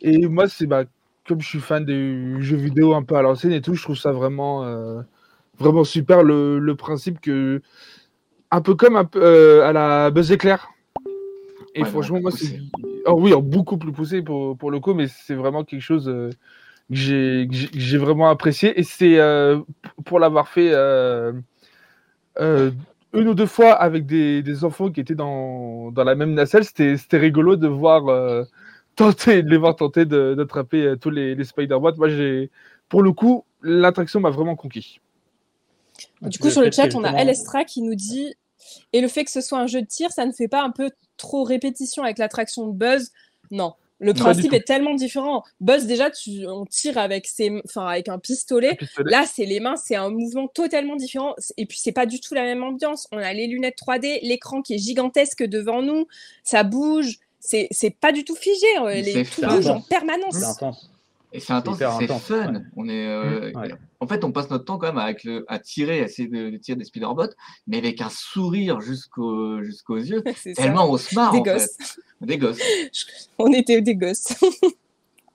[0.00, 0.84] Et moi, c'est bah,
[1.30, 3.96] comme je suis fan des jeux vidéo un peu à l'ancienne et tout, je trouve
[3.96, 5.00] ça vraiment, euh,
[5.60, 7.62] vraiment super le, principe que.
[8.50, 10.70] Un peu comme un peu, euh, à la Buzz Éclair.
[11.76, 12.58] Et franchement, moi, c'est.
[13.06, 16.30] Oh, oui, beaucoup plus poussé pour, pour le coup, mais c'est vraiment quelque chose euh,
[16.90, 18.76] que j'ai vraiment apprécié.
[18.80, 19.16] Et c'est
[20.04, 20.74] pour l'avoir fait
[22.36, 26.64] une ou deux fois avec des, des, enfants qui étaient dans, dans la même nacelle,
[26.64, 28.02] c'était rigolo de voir
[28.96, 31.96] tenter, de les voir tenter d'attraper euh, tous les, les Spider-Bots.
[31.96, 32.50] Moi, j'ai,
[32.88, 35.00] pour le coup, l'attraction m'a vraiment conquis.
[36.22, 38.34] Du coup, sur le chat, on a Elestra qui nous dit
[38.92, 40.70] Et le fait que ce soit un jeu de tir, ça ne fait pas un
[40.70, 43.10] peu trop répétition avec l'attraction de Buzz?
[43.50, 43.74] Non.
[44.02, 45.44] Le principe est tellement différent.
[45.60, 48.78] Buzz, déjà, tu, on tire avec, ses, enfin, avec un pistolet.
[49.04, 51.34] Là, c'est les mains, c'est un mouvement totalement différent.
[51.58, 53.08] Et puis, c'est pas du tout la même ambiance.
[53.12, 56.06] On a les lunettes 3D, l'écran qui est gigantesque devant nous,
[56.44, 58.66] ça bouge c'est pas du tout figé.
[58.78, 60.36] Euh, les tout bouge en permanence.
[60.36, 60.90] C'est intense.
[61.32, 62.54] Et c'est intense, c'est fun.
[62.76, 65.60] On est, euh, mmh, En fait, on passe notre temps quand même avec le, à
[65.60, 67.30] tirer, à essayer de, tirer des speederbots,
[67.68, 70.24] mais avec un sourire jusqu'aux jusqu'aux yeux,
[70.56, 71.32] tellement on se marre.
[71.32, 71.76] Des en gosses.
[71.78, 72.26] Fait.
[72.26, 72.58] Des gosses.
[73.38, 74.34] on était des gosses.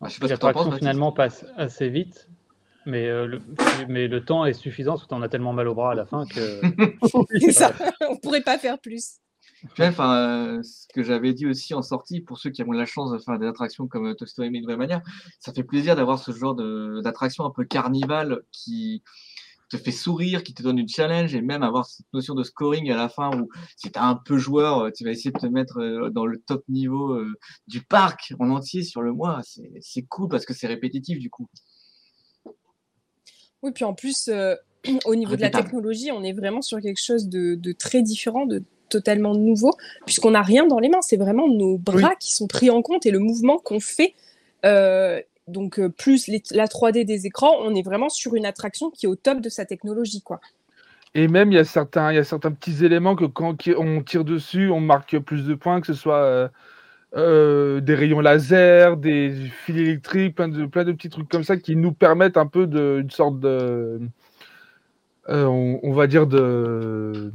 [0.02, 2.28] Ah, je sais pas L'attraction finalement passe assez vite,
[2.86, 3.41] mais, euh, le,
[3.88, 6.26] mais le temps est suffisant parce qu'on a tellement mal au bras à la fin
[6.26, 6.62] que.
[7.39, 7.74] c'est ça,
[8.10, 9.20] on pourrait pas faire plus.
[9.80, 13.12] Enfin, euh, ce que j'avais dit aussi en sortie, pour ceux qui ont la chance
[13.12, 15.01] de faire des attractions comme Toy Story Mania,
[15.39, 16.56] ça fait plaisir d'avoir ce genre
[17.01, 19.04] d'attraction un peu carnival qui
[19.69, 22.91] te fait sourire, qui te donne une challenge et même avoir cette notion de scoring
[22.91, 25.80] à la fin où si tu un peu joueur, tu vas essayer de te mettre
[25.80, 27.34] euh, dans le top niveau euh,
[27.67, 29.41] du parc en entier sur le mois.
[29.82, 31.47] C'est cool parce que c'est répétitif du coup.
[33.63, 34.30] Oui, puis en plus,
[35.06, 38.45] au niveau de la technologie, on est vraiment sur quelque chose de, de très différent,
[38.45, 38.63] de
[38.95, 39.73] totalement nouveau,
[40.05, 41.01] puisqu'on n'a rien dans les mains.
[41.01, 44.13] C'est vraiment nos bras qui sont pris en compte et le mouvement qu'on fait.
[44.65, 49.05] Euh, donc, euh, plus la 3D des écrans, on est vraiment sur une attraction qui
[49.05, 50.21] est au top de sa technologie.
[50.21, 50.39] quoi.
[51.13, 54.01] Et même, il y, a certains, il y a certains petits éléments que quand on
[54.01, 56.49] tire dessus, on marque plus de points, que ce soit
[57.15, 59.34] euh, des rayons laser, des
[59.65, 62.65] fils électriques, plein de, plein de petits trucs comme ça qui nous permettent un peu
[62.65, 63.99] de, une sorte de.
[65.27, 67.31] on, va dire de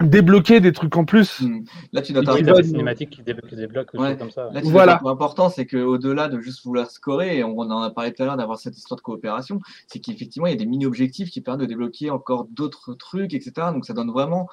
[0.00, 1.40] débloquer des trucs en plus.
[1.40, 1.64] Hmm.
[1.92, 4.50] Là, tu dois des cinématiques qui débloquent, comme ça.
[4.52, 5.00] Là, voilà.
[5.04, 8.36] L'important, c'est qu'au-delà de juste vouloir scorer, et on en a parlé tout à l'heure
[8.36, 11.66] d'avoir cette histoire de coopération, c'est qu'effectivement, il y a des mini-objectifs qui permettent de
[11.66, 13.68] débloquer encore d'autres trucs, etc.
[13.72, 14.48] Donc, ça donne vraiment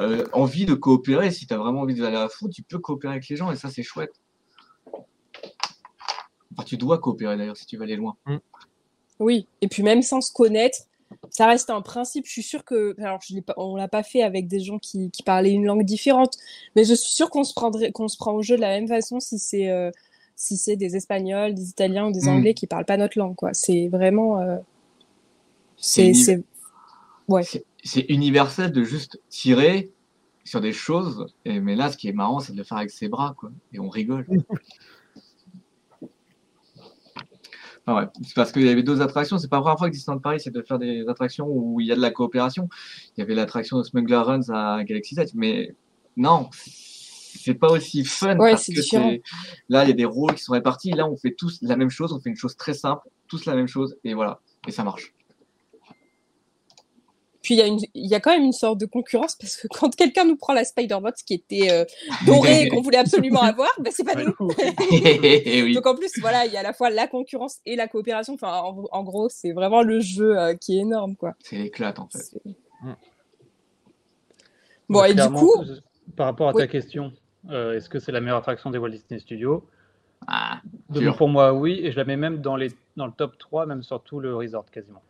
[0.00, 1.30] euh, envie de coopérer.
[1.30, 3.56] Si tu as vraiment envie d'aller à fond, tu peux coopérer avec les gens, et
[3.56, 4.20] ça, c'est chouette.
[6.52, 8.16] Enfin, tu dois coopérer d'ailleurs si tu veux aller loin.
[8.26, 8.36] Hmm.
[9.18, 10.78] Oui, et puis même sans se connaître,
[11.30, 12.26] ça reste un principe.
[12.26, 15.10] Je suis sûre que, alors je pas, on l'a pas fait avec des gens qui,
[15.10, 16.36] qui, parlaient une langue différente,
[16.76, 18.88] mais je suis sûre qu'on se prendrait, qu'on se prend au jeu de la même
[18.88, 19.90] façon si c'est euh,
[20.36, 22.28] si c'est des Espagnols, des Italiens ou des mm.
[22.28, 23.50] Anglais qui parlent pas notre langue, quoi.
[23.52, 24.56] C'est vraiment, euh,
[25.76, 26.12] c'est,
[27.28, 27.42] ouais.
[27.84, 29.92] C'est universel de juste tirer
[30.44, 32.90] sur des choses, et, mais là, ce qui est marrant, c'est de le faire avec
[32.90, 34.26] ses bras, quoi, et on rigole.
[37.86, 39.36] Ah c'est parce qu'il y avait deux attractions.
[39.38, 41.86] C'est pas la première fois que Disneyland Paris, c'est de faire des attractions où il
[41.86, 42.68] y a de la coopération.
[43.16, 45.74] Il y avait l'attraction de Smuggler Runs à Galaxy 7, mais
[46.16, 49.20] non, c'est pas aussi fun parce que
[49.68, 50.92] là, il y a des rôles qui sont répartis.
[50.92, 53.54] Là, on fait tous la même chose, on fait une chose très simple, tous la
[53.54, 55.12] même chose, et voilà, et ça marche.
[57.44, 60.34] Puis il y, a quand même une sorte de concurrence parce que quand quelqu'un nous
[60.34, 61.84] prend la Spider-Bot qui était euh,
[62.24, 64.32] dorée et qu'on voulait absolument avoir, ben c'est pas nous.
[65.74, 68.32] Donc en plus, voilà, il y a à la fois la concurrence et la coopération.
[68.32, 71.34] Enfin, en, gros, c'est vraiment le jeu euh, qui est énorme, quoi.
[71.40, 72.40] C'est éclate en fait.
[72.80, 72.92] Mm.
[74.88, 75.52] Bon, et du coup.
[76.16, 77.12] Par rapport à ta question,
[77.50, 79.68] euh, est-ce que c'est la meilleure attraction des Walt Disney Studios?
[80.26, 80.62] Ah,
[81.18, 83.82] Pour moi, oui, et je la mets même dans, les, dans le top 3, même
[83.82, 85.02] sur tout le resort quasiment.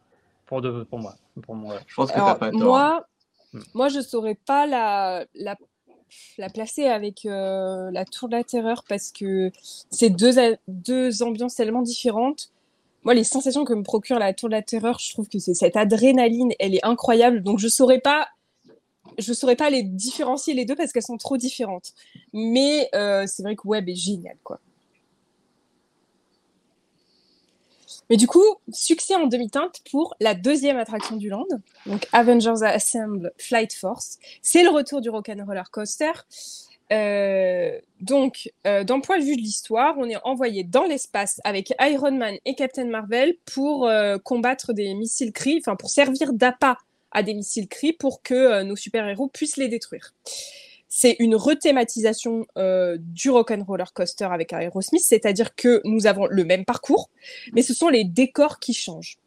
[0.46, 1.14] Pour, de, pour moi.
[1.42, 1.76] Pour moi.
[1.86, 2.60] Je pense que Alors, t'as pas tort.
[2.60, 3.06] moi,
[3.52, 3.60] Hmm.
[3.72, 5.56] moi, je saurais pas la, la,
[6.38, 9.52] la placer avec euh, la Tour de la Terreur parce que
[9.90, 12.50] c'est deux, deux ambiances tellement différentes.
[13.04, 15.54] Moi, les sensations que me procure la Tour de la Terreur, je trouve que c'est
[15.54, 17.44] cette adrénaline, elle est incroyable.
[17.44, 18.26] Donc, je saurais pas,
[19.18, 21.92] je saurais pas les différencier les deux parce qu'elles sont trop différentes.
[22.32, 24.58] Mais euh, c'est vrai que Web est génial, quoi.
[28.10, 31.46] Mais du coup, succès en demi-teinte pour la deuxième attraction du land,
[31.86, 34.18] donc Avengers Assemble Flight Force.
[34.42, 36.12] C'est le retour du Rock'n'Roller Coaster.
[36.92, 41.74] Euh, donc, euh, d'un point de vue de l'histoire, on est envoyé dans l'espace avec
[41.80, 46.76] Iron Man et Captain Marvel pour euh, combattre des missiles Kree, enfin pour servir d'appât
[47.10, 50.12] à des missiles Kree pour que nos super-héros puissent les détruire.
[50.96, 56.64] C'est une rethématisation euh, du Rock'n'Roller Coaster avec Aerosmith, c'est-à-dire que nous avons le même
[56.64, 57.10] parcours,
[57.52, 59.18] mais ce sont les décors qui changent.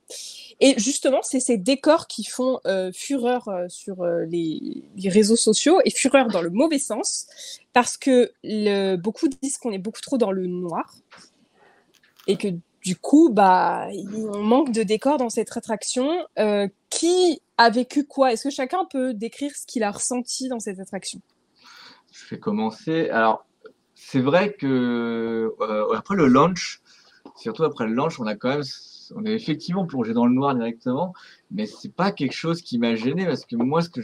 [0.62, 5.90] Et justement, c'est ces décors qui font euh, fureur euh, sur les, réseaux sociaux et
[5.90, 7.28] fureur dans le mauvais sens,
[7.74, 8.32] parce que
[8.96, 10.96] beaucoup disent qu'on est beaucoup trop dans le noir
[12.28, 12.48] et que
[12.82, 16.10] du coup, bah, on manque de décors dans cette attraction.
[16.90, 18.32] Qui a vécu quoi?
[18.32, 21.20] Est-ce que chacun peut décrire ce qu'il a ressenti dans cette attraction?
[22.12, 23.10] Je vais commencer.
[23.10, 23.46] Alors,
[23.96, 26.82] c'est vrai que euh, après le launch,
[27.36, 28.64] surtout après le launch, on a quand même,
[29.16, 31.14] on est effectivement plongé dans le noir directement,
[31.52, 34.02] mais c'est pas quelque chose qui m'a gêné parce que moi, ce que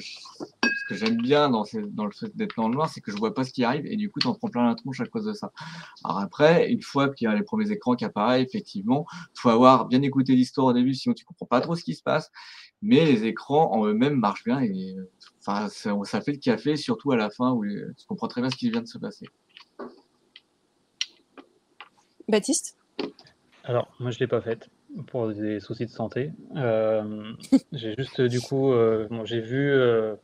[0.91, 1.63] j'aime bien dans
[2.05, 3.95] le fait d'être dans le noir, c'est que je vois pas ce qui arrive et
[3.95, 5.51] du coup, t'en prends plein la tronche à cause de ça.
[6.03, 9.87] Alors après, une fois qu'il y a les premiers écrans qui apparaissent, effectivement, faut avoir
[9.87, 12.31] bien écouté l'histoire au début, sinon tu comprends pas trop ce qui se passe.
[12.81, 15.09] Mais les écrans en eux-mêmes marchent bien et euh,
[15.45, 18.49] enfin, ça, ça fait le café, surtout à la fin où tu comprends très bien
[18.49, 19.27] ce qui vient de se passer.
[22.27, 22.77] Baptiste?
[23.65, 24.69] Alors, moi, je ne l'ai pas faite
[25.07, 26.31] pour des soucis de santé.
[26.55, 27.33] Euh,
[27.71, 30.15] j'ai juste, du coup, euh, bon, j'ai vu, euh,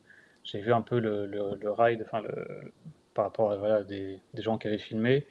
[0.43, 2.71] j'ai vu un peu le, le, le ride, enfin, le,
[3.13, 5.27] par rapport à voilà, des, des gens qui avaient filmé.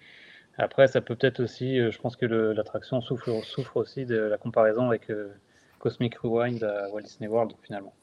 [0.59, 4.38] Après, ça peut peut-être aussi, euh, je pense que l'attraction souffre, souffre aussi de la
[4.38, 5.33] comparaison avec euh,
[5.79, 7.94] Cosmic Rewind à Walt Disney World, finalement.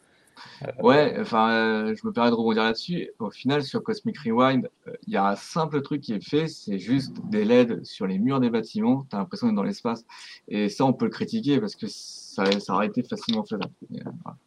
[0.64, 3.10] Euh, Ouais, enfin, euh, je me permets de rebondir là-dessus.
[3.20, 6.48] Au final, sur Cosmic Rewind, euh, il y a un simple truc qui est fait,
[6.48, 9.06] c'est juste des LED sur les murs des bâtiments.
[9.10, 10.06] T'as l'impression d'être dans l'espace.
[10.48, 13.72] Et ça, on peut le critiquer parce que ça, ça aurait été facilement faisable.
[13.94, 14.38] Euh, voilà.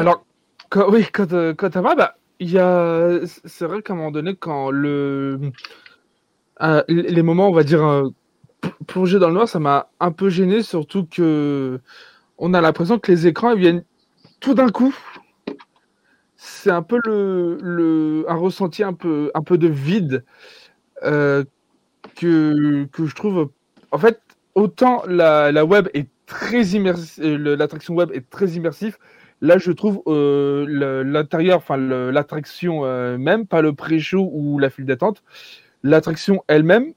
[0.00, 0.26] Alors,
[0.70, 3.96] quand, oui, quand, euh, quand t'as mal, bah, il y a, c'est vrai qu'à un
[3.96, 5.52] moment donné, quand le,
[6.62, 8.08] euh, les moments, on va dire, euh,
[8.60, 11.80] p- plongés dans le noir, ça m'a un peu gêné, surtout que
[12.38, 13.84] on a l'impression que les écrans viennent
[14.40, 14.94] tout d'un coup.
[16.36, 20.24] C'est un peu le, un ressenti un peu, un peu de vide
[21.04, 21.44] euh,
[22.16, 23.50] que, je trouve.
[23.90, 24.20] En fait,
[24.54, 28.98] autant la, web est très immersive, l'attraction web est très immersive.
[29.42, 34.86] Là, je trouve euh, l'intérieur, enfin l'attraction euh, même, pas le pré-show ou la file
[34.86, 35.22] d'attente,
[35.82, 36.94] l'attraction elle-même,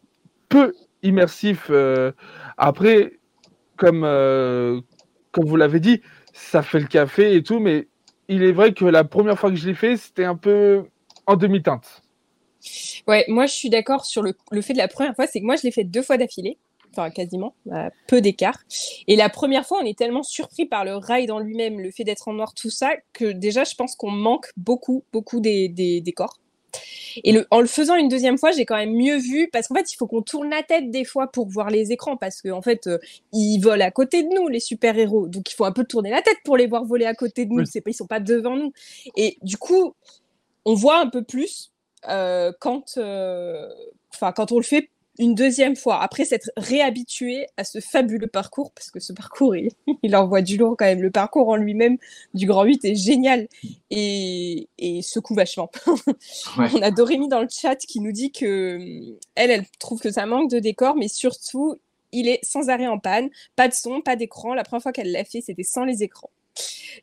[0.48, 0.74] peu
[1.04, 1.68] immersif.
[1.70, 2.12] euh.
[2.58, 3.20] après,
[3.78, 4.82] comme, euh,
[5.32, 6.02] comme vous l'avez dit,
[6.34, 7.88] ça fait le café et tout, mais
[8.28, 10.86] il est vrai que la première fois que je l'ai fait, c'était un peu
[11.26, 12.02] en demi-teinte.
[13.08, 15.56] Ouais, moi je suis d'accord sur le, fait de la première fois, c'est que moi
[15.56, 16.58] je l'ai fait deux fois d'affilée,
[16.92, 17.56] enfin quasiment,
[18.08, 18.60] peu d'écart.
[19.08, 22.04] Et la première fois, on est tellement surpris par le ride en lui-même, le fait
[22.04, 26.02] d'être en noir, tout ça, que déjà je pense qu'on manque beaucoup, beaucoup des, des
[26.02, 26.40] décors.
[27.24, 29.76] Et le, en le faisant une deuxième fois, j'ai quand même mieux vu, parce qu'en
[29.76, 32.58] fait, il faut qu'on tourne la tête des fois pour voir les écrans, parce qu'en
[32.58, 32.98] en fait, euh,
[33.34, 35.28] ils volent à côté de nous, les super-héros.
[35.28, 37.52] Donc il faut un peu tourner la tête pour les voir voler à côté de
[37.52, 37.64] nous.
[37.64, 37.82] Oui.
[37.86, 38.72] Ils sont pas devant nous.
[39.16, 39.94] Et du coup,
[40.66, 41.72] on voit un peu plus
[42.08, 43.68] euh, quand, euh,
[44.20, 48.90] quand on le fait une deuxième fois, après s'être réhabitué à ce fabuleux parcours, parce
[48.90, 49.70] que ce parcours, il,
[50.04, 51.02] il envoie du lourd quand même.
[51.02, 51.98] Le parcours en lui-même
[52.34, 53.48] du Grand 8 est génial
[53.92, 55.70] et, et secoue vachement.
[56.58, 56.68] Ouais.
[56.74, 60.12] On a Dorémy dans le chat qui nous dit que hum, elle, elle trouve que
[60.12, 61.78] ça manque de décor, mais surtout,
[62.12, 64.54] il est sans arrêt en panne, pas de son, pas d'écran.
[64.54, 66.30] La première fois qu'elle l'a fait, c'était sans les écrans.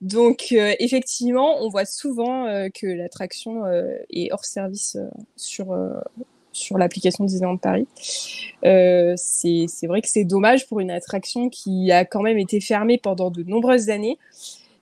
[0.01, 5.73] Donc, euh, effectivement, on voit souvent euh, que l'attraction euh, est hors service euh, sur,
[5.73, 5.95] euh,
[6.57, 7.87] sur l'application Disneyland Paris.
[8.64, 12.99] Euh, c'est vrai que c'est dommage pour une attraction qui a quand même été fermée
[12.99, 14.19] pendant de nombreuses années.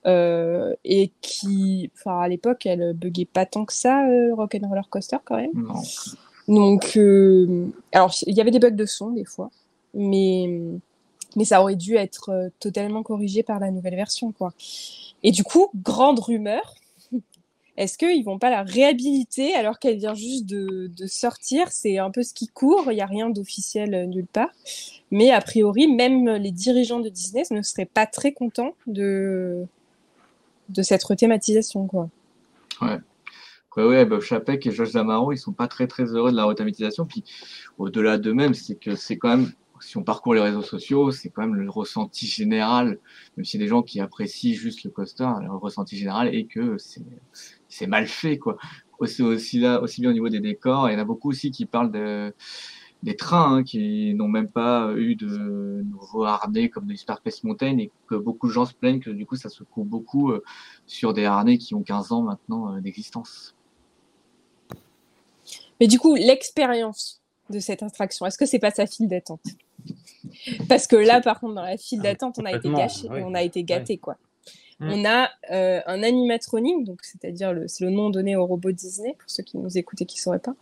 [0.06, 5.16] euh, et qui, enfin, à l'époque, elle buguait pas tant que ça, euh, Rock'n'Roller Coaster
[5.24, 5.50] quand même.
[5.54, 5.82] Non.
[6.46, 9.50] Donc, euh, alors, il y avait des bugs de son des fois,
[9.94, 10.60] mais,
[11.36, 14.52] mais ça aurait dû être totalement corrigé par la nouvelle version, quoi.
[15.22, 16.74] Et du coup, grande rumeur,
[17.76, 21.68] est-ce qu'ils vont pas la réhabiliter alors qu'elle vient juste de, sortir?
[21.72, 24.50] C'est un peu ce qui court, il n'y a rien d'officiel euh, nulle part.
[25.10, 29.64] Mais a priori, même les dirigeants de Disney ne seraient pas très contents de,
[30.68, 31.86] de cette rethématisation.
[31.86, 32.08] Quoi.
[32.80, 32.98] Ouais.
[33.76, 37.06] Ouais, Bob Chapek et Josh Zamaro, ils sont pas très très heureux de la rethématisation.
[37.06, 37.24] Puis
[37.76, 41.42] au-delà d'eux-mêmes, c'est que c'est quand même si on parcourt les réseaux sociaux, c'est quand
[41.42, 42.98] même le ressenti général,
[43.36, 46.44] même s'il y a des gens qui apprécient juste le coaster, le ressenti général est
[46.44, 47.02] que c'est
[47.86, 48.56] mal fait, quoi.
[48.98, 51.50] Aussi, aussi, là, aussi bien au niveau des décors, il y en a beaucoup aussi
[51.50, 52.32] qui parlent de,
[53.04, 57.76] des trains hein, qui n'ont même pas eu de nouveaux harnais comme des Space Mountain
[57.78, 60.42] et que beaucoup de gens se plaignent que du coup ça se coupe beaucoup euh,
[60.86, 63.54] sur des harnais qui ont 15 ans maintenant euh, d'existence.
[65.80, 69.42] Mais du coup, l'expérience de cette attraction, est-ce que c'est pas sa file d'attente?
[70.68, 73.34] Parce que là, par contre, dans la file ah, d'attente, on a été gâché, on
[73.34, 74.16] a été gâté, quoi.
[74.80, 74.90] Mm.
[74.90, 79.14] On a euh, un animatronique, donc c'est-à-dire le, c'est le nom donné au robot Disney
[79.18, 80.54] pour ceux qui nous écoutent et qui sauraient pas,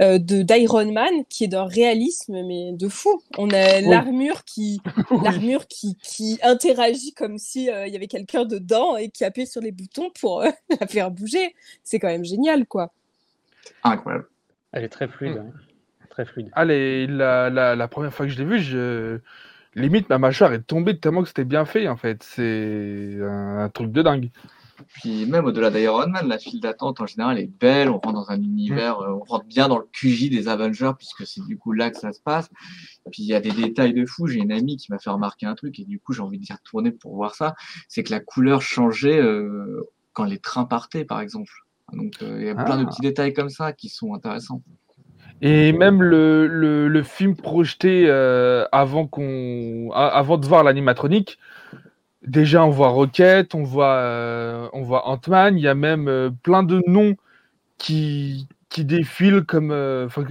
[0.00, 3.22] euh, de d'Iron Man qui est d'un réalisme mais de fou.
[3.38, 4.80] On a l'armure qui
[5.22, 9.46] l'armure qui, qui interagit comme si euh, il y avait quelqu'un dedans et qui appuie
[9.46, 10.42] sur les boutons pour
[10.80, 11.54] la faire bouger.
[11.84, 12.92] C'est quand même génial quoi.
[13.84, 14.26] Incroyable.
[14.72, 15.38] Elle est très fluide.
[15.38, 15.52] Hein
[16.16, 16.48] très fluide.
[16.52, 19.18] Allez, la, la, la, première fois que je l'ai vu, je...
[19.76, 22.22] limite ma mâchoire est tombée tellement que c'était bien fait en fait.
[22.22, 24.30] C'est un, truc de dingue.
[24.88, 27.88] Puis même au-delà d'Iron Man, la file d'attente en général est belle.
[27.88, 31.26] On rentre dans un univers, euh, on rentre bien dans le QJ des Avengers puisque
[31.26, 32.48] c'est du coup là que ça se passe.
[33.10, 34.26] Puis il y a des détails de fou.
[34.26, 36.52] J'ai une amie qui m'a fait remarquer un truc et du coup j'ai envie d'y
[36.52, 37.54] retourner pour voir ça.
[37.88, 41.52] C'est que la couleur changeait euh, quand les trains partaient, par exemple.
[41.92, 42.88] Donc euh, il y a plein de ah.
[42.88, 44.62] petits détails comme ça qui sont intéressants.
[45.42, 51.38] Et même le, le, le film projeté euh, avant, qu'on, avant de voir l'animatronique,
[52.26, 56.30] déjà on voit Rocket, on voit, euh, on voit Ant-Man, il y a même euh,
[56.42, 57.16] plein de noms
[57.76, 59.70] qui, qui défilent comme,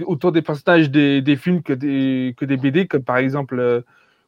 [0.06, 3.84] autour des personnages des, des, films que des, que des BD, comme par exemple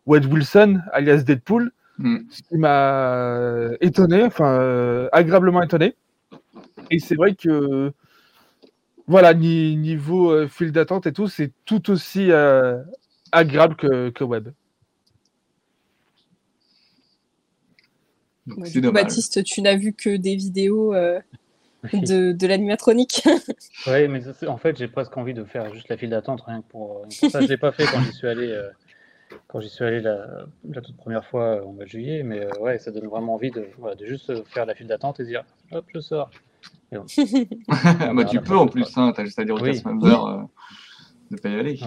[0.07, 2.19] Wade Wilson, alias Deadpool, mm.
[2.31, 5.97] ce qui m'a étonné, enfin agréablement étonné.
[6.93, 7.93] Et c'est vrai que
[9.09, 12.83] voilà, niveau euh, fil d'attente et tout, c'est tout aussi euh,
[13.33, 14.51] agréable que, web.
[18.47, 21.21] Baptiste, tu n'as vu que des vidéos euh,
[21.95, 23.23] de, de l'animatronique.
[23.87, 26.69] oui, mais en fait, j'ai presque envie de faire juste la file d'attente, rien que
[26.69, 27.41] pour, ça.
[27.41, 28.63] Je l'ai pas fait quand j'y suis allé,
[29.47, 30.45] quand j'y suis allé la,
[30.83, 33.69] toute première fois en mois de juillet, mais ouais, ça donne vraiment envie de,
[33.99, 36.31] de juste faire la file d'attente et dire, hop, je sors.
[36.93, 40.43] bah, tu peux en plus, hein, tu as juste à dire au cast member euh,
[41.31, 41.81] de pas y aller.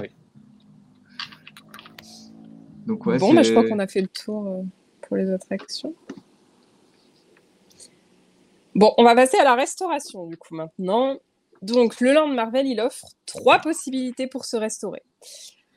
[2.86, 4.64] Donc, ouais, bon, bah, je crois qu'on a fait le tour euh,
[5.02, 5.94] pour les attractions.
[8.74, 11.18] Bon, on va passer à la restauration du coup maintenant.
[11.62, 15.04] Donc, le Land Marvel, il offre trois possibilités pour se restaurer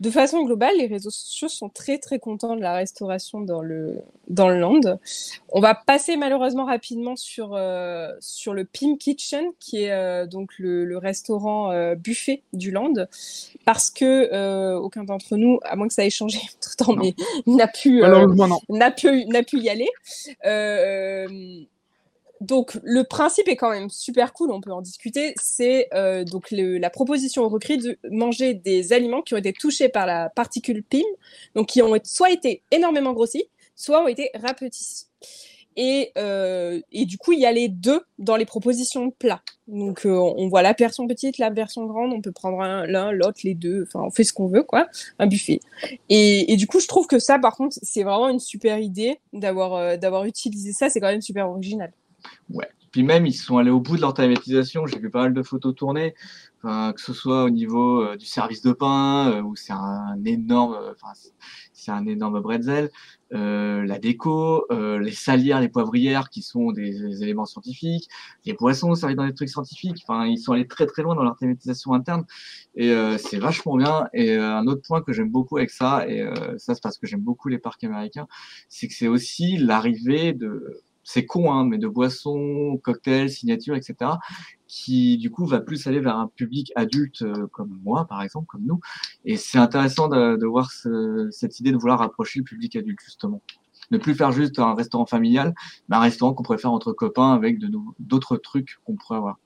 [0.01, 4.03] de façon globale, les réseaux sociaux sont très très contents de la restauration dans le
[4.29, 4.81] dans le land.
[5.51, 10.51] On va passer malheureusement rapidement sur euh, sur le Pim Kitchen, qui est euh, donc
[10.59, 12.95] le, restaurant euh, buffet du land,
[13.65, 17.15] parce que aucun d'entre nous, à moins que ça ait changé entre temps, mais
[17.47, 18.01] n'a pu
[18.69, 19.89] n'a pu n'a pu y aller
[22.41, 25.35] donc le principe est quand même super cool, on peut en discuter.
[25.41, 29.89] C'est euh, donc la proposition au recrues de manger des aliments qui ont été touchés
[29.89, 31.03] par la particule PIM,
[31.55, 33.45] donc qui ont soit été énormément grossis,
[33.77, 35.07] soit ont été rapetissés.
[35.77, 39.43] Et, euh, et du coup, il y a les deux dans les propositions plats.
[39.67, 42.13] Donc, euh, on voit la version petite, la version grande.
[42.13, 43.83] On peut prendre l'un, l'autre, les deux.
[43.83, 44.87] Enfin, on fait ce qu'on veut, quoi.
[45.19, 45.59] Un buffet.
[46.09, 49.19] Et, et, du coup, je trouve que ça, par contre, c'est vraiment une super idée
[49.33, 50.91] d'avoir d'avoir utilisé ça.
[50.91, 51.93] C'est quand même super original.
[52.51, 52.69] Ouais.
[52.95, 54.87] Puis même, ils sont allés au bout de leur thématisation.
[54.87, 56.15] J'ai vu pas mal de photos tournées,
[56.63, 60.79] que ce soit au niveau euh, du service de pain, euh, où c'est un énorme,
[60.93, 61.13] enfin,
[61.73, 62.91] c'est un énorme bretzel,
[63.33, 68.09] euh, la déco, euh, les salières, les poivrières, qui sont des, éléments scientifiques,
[68.45, 70.05] les poissons, arrive dans des trucs scientifiques.
[70.07, 72.25] Enfin, ils sont allés très très loin dans leur thématisation interne,
[72.77, 74.07] et c'est vachement bien.
[74.15, 76.25] Et un autre point que j'aime beaucoup avec ça, et
[76.59, 78.29] ça c'est parce que j'aime beaucoup les parcs américains,
[78.69, 84.13] c'est que c'est aussi l'arrivée de c'est con, hein, mais de boissons, cocktails, signatures, etc.,
[84.67, 88.47] qui du coup va plus aller vers un public adulte euh, comme moi, par exemple,
[88.47, 88.81] comme nous.
[89.25, 90.71] Et c'est intéressant de, voir
[91.31, 93.43] cette idée de vouloir rapprocher le public adulte, justement.
[93.91, 95.55] Ne plus faire juste un restaurant familial,
[95.89, 97.59] mais un restaurant qu'on pourrait faire entre copains avec
[97.99, 99.39] d'autres trucs qu'on pourrait avoir.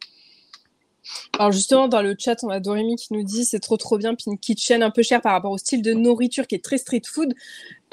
[1.38, 4.14] Alors justement, dans le chat, on a Doremi qui nous dit c'est trop trop bien,
[4.14, 7.02] Pin Kitchen un peu cher par rapport au style de nourriture qui est très street
[7.06, 7.34] food.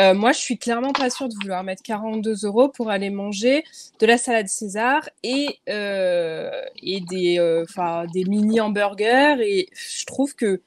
[0.02, 3.64] Euh, moi, je suis clairement pas sûre de vouloir mettre 42 euros pour aller manger
[4.00, 6.52] de la salade César et, euh,
[6.82, 7.66] et des, euh,
[8.14, 9.38] des mini hamburgers.
[9.42, 10.62] Et je trouve que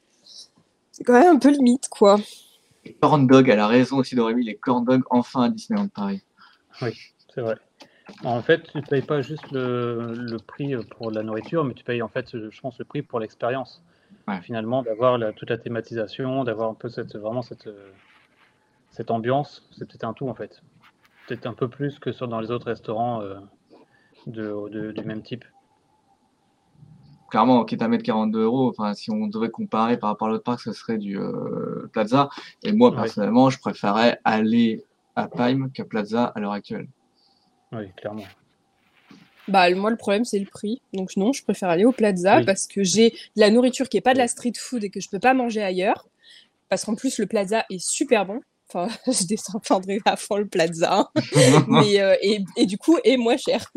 [0.92, 2.18] c'est quand même un peu limite, quoi.
[2.84, 6.22] Les corn dogs, elle a raison aussi, Doremi, les corn dogs enfin à Disneyland Paris.
[6.80, 6.90] Oui,
[7.34, 7.56] c'est vrai.
[8.24, 12.02] En fait, tu ne payes pas juste le, prix pour la nourriture, mais tu payes
[12.02, 13.82] en fait, je pense, le prix pour l'expérience.
[14.42, 17.68] Finalement, d'avoir toute la thématisation, d'avoir un peu cette, vraiment cette,
[18.90, 20.62] cette ambiance, c'est peut-être un tout en fait.
[21.26, 23.36] Peut-être un peu plus que sur, dans les autres restaurants euh,
[24.26, 25.44] de, du même type.
[27.30, 30.44] Clairement, quitte à mettre 42 euros, enfin, si on devait comparer par rapport à l'autre
[30.44, 32.30] parc, ce serait du euh, Plaza.
[32.62, 34.82] Et moi, personnellement, je préférais aller
[35.14, 36.88] à Pime qu'à Plaza à l'heure actuelle.
[37.72, 38.24] Oui, clairement.
[39.48, 40.82] Bah, moi, le problème, c'est le prix.
[40.92, 44.02] Donc, non, je préfère aller au Plaza parce que j'ai de la nourriture qui n'est
[44.02, 46.06] pas de la street food et que je peux pas manger ailleurs.
[46.68, 48.40] Parce qu'en plus, le Plaza est super bon.
[48.68, 51.10] Enfin, je descendrai à fond le Plaza.
[51.68, 53.72] Mais, euh, et, et, du coup, est moins cher.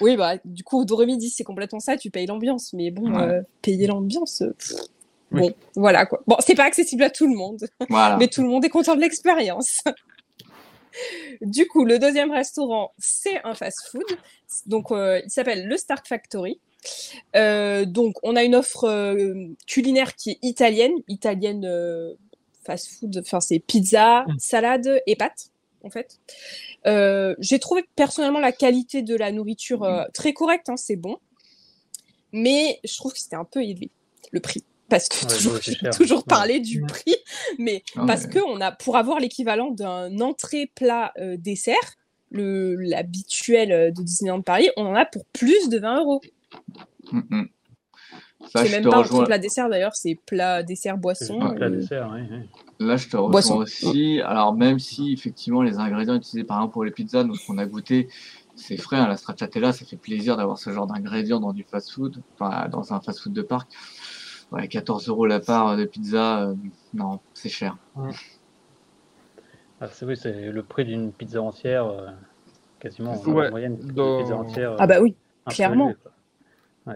[0.00, 2.72] oui, bah, du coup, Doremi dit c'est complètement ça, tu payes l'ambiance.
[2.74, 4.44] Mais bon, euh, payer l'ambiance.
[5.32, 6.22] Bon, voilà quoi.
[6.28, 9.00] Bon, c'est pas accessible à tout le monde, mais tout le monde est content de
[9.00, 9.82] l'expérience.
[11.40, 14.04] Du coup, le deuxième restaurant, c'est un fast-food.
[14.66, 16.60] Donc, euh, il s'appelle le Stark Factory.
[17.34, 21.68] Euh, donc, on a une offre euh, culinaire qui est italienne, italienne
[22.64, 23.18] fast-food.
[23.18, 24.38] Enfin, c'est pizza, mm.
[24.38, 25.50] salade et pâtes,
[25.82, 26.20] en fait.
[27.38, 31.18] J'ai trouvé personnellement la qualité de la nourriture très correcte, hein, c'est bon.
[32.32, 33.90] Mais je trouve que c'était un peu élevé,
[34.30, 35.58] le prix parce que toujours,
[35.96, 37.16] toujours parler du prix,
[37.58, 41.96] mais parce que on a pour avoir l'équivalent d'un entrée plat euh, dessert,
[42.30, 46.20] le l'habituel euh, de Disneyland Paris, on en a pour plus de 20 euros.
[47.12, 47.48] Mm, mm.
[48.54, 51.38] C'est même pas entrée plat dessert d'ailleurs, c'est plat dessert boisson.
[51.54, 52.10] Plat dessert,
[52.78, 54.20] Là, je te rejoins aussi.
[54.20, 57.66] Alors même si effectivement les ingrédients utilisés par exemple pour les pizzas, donc qu'on a
[57.66, 58.08] goûté,
[58.54, 58.98] c'est frais.
[58.98, 62.92] Hein, la stracciatella, ça fait plaisir d'avoir ce genre d'ingrédients dans du fast-food, enfin dans
[62.92, 63.72] un fast-food de parc
[64.52, 66.54] ouais, 14 euros la part de pizza, euh,
[66.94, 67.76] non, c'est cher.
[69.80, 72.08] Ah, c'est oui, c'est le prix d'une pizza entière, euh,
[72.80, 73.78] quasiment en moyenne.
[73.78, 75.14] Pizza entière, ah bah oui,
[75.46, 75.92] clairement.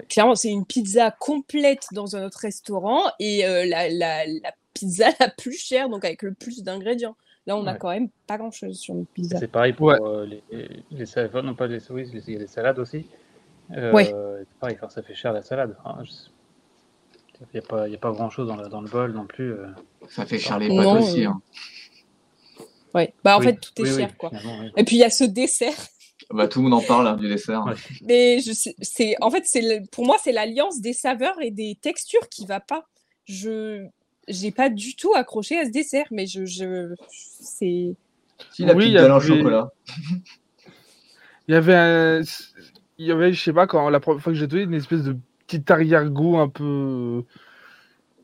[0.09, 5.09] Clairement, c'est une pizza complète dans un autre restaurant et euh, la, la, la, pizza
[5.21, 7.17] la plus chère, donc avec le plus d'ingrédients.
[7.47, 9.39] Là, on n'a quand même pas grand-chose sur une pizza.
[9.39, 10.45] C'est pareil pour les,
[10.93, 13.09] les, salades, non pas les, oui, il y a des salades aussi.
[13.71, 14.05] oui.
[14.61, 15.75] Pareil, ça fait cher la salade.
[15.85, 16.05] Hein,
[17.53, 19.53] il n'y a, pas grand chose dans, dans, le bol non plus.
[19.53, 19.67] Euh.
[20.09, 21.25] Ça fait cher les pâtes aussi.
[21.25, 21.41] Hein.
[22.95, 24.31] Ouais, bah en fait tout est cher quoi.
[24.77, 25.77] Et puis il y a ce dessert.
[26.31, 27.65] Bah, tout le monde en parle hein, du dessert.
[28.03, 32.29] Mais je c'est en fait c'est pour moi c'est l'alliance des saveurs et des textures
[32.29, 32.87] qui va pas.
[33.25, 33.87] Je
[34.29, 37.95] j'ai pas du tout accroché à ce dessert, mais je, je c'est.
[38.53, 39.21] Si la oui, il y avait...
[39.21, 39.71] chocolat?
[41.49, 42.23] Il y avait un...
[42.99, 45.03] il y avait je sais pas quand la première fois que j'ai donné une espèce
[45.03, 45.17] de
[45.59, 47.25] petit arrière-goût un peu.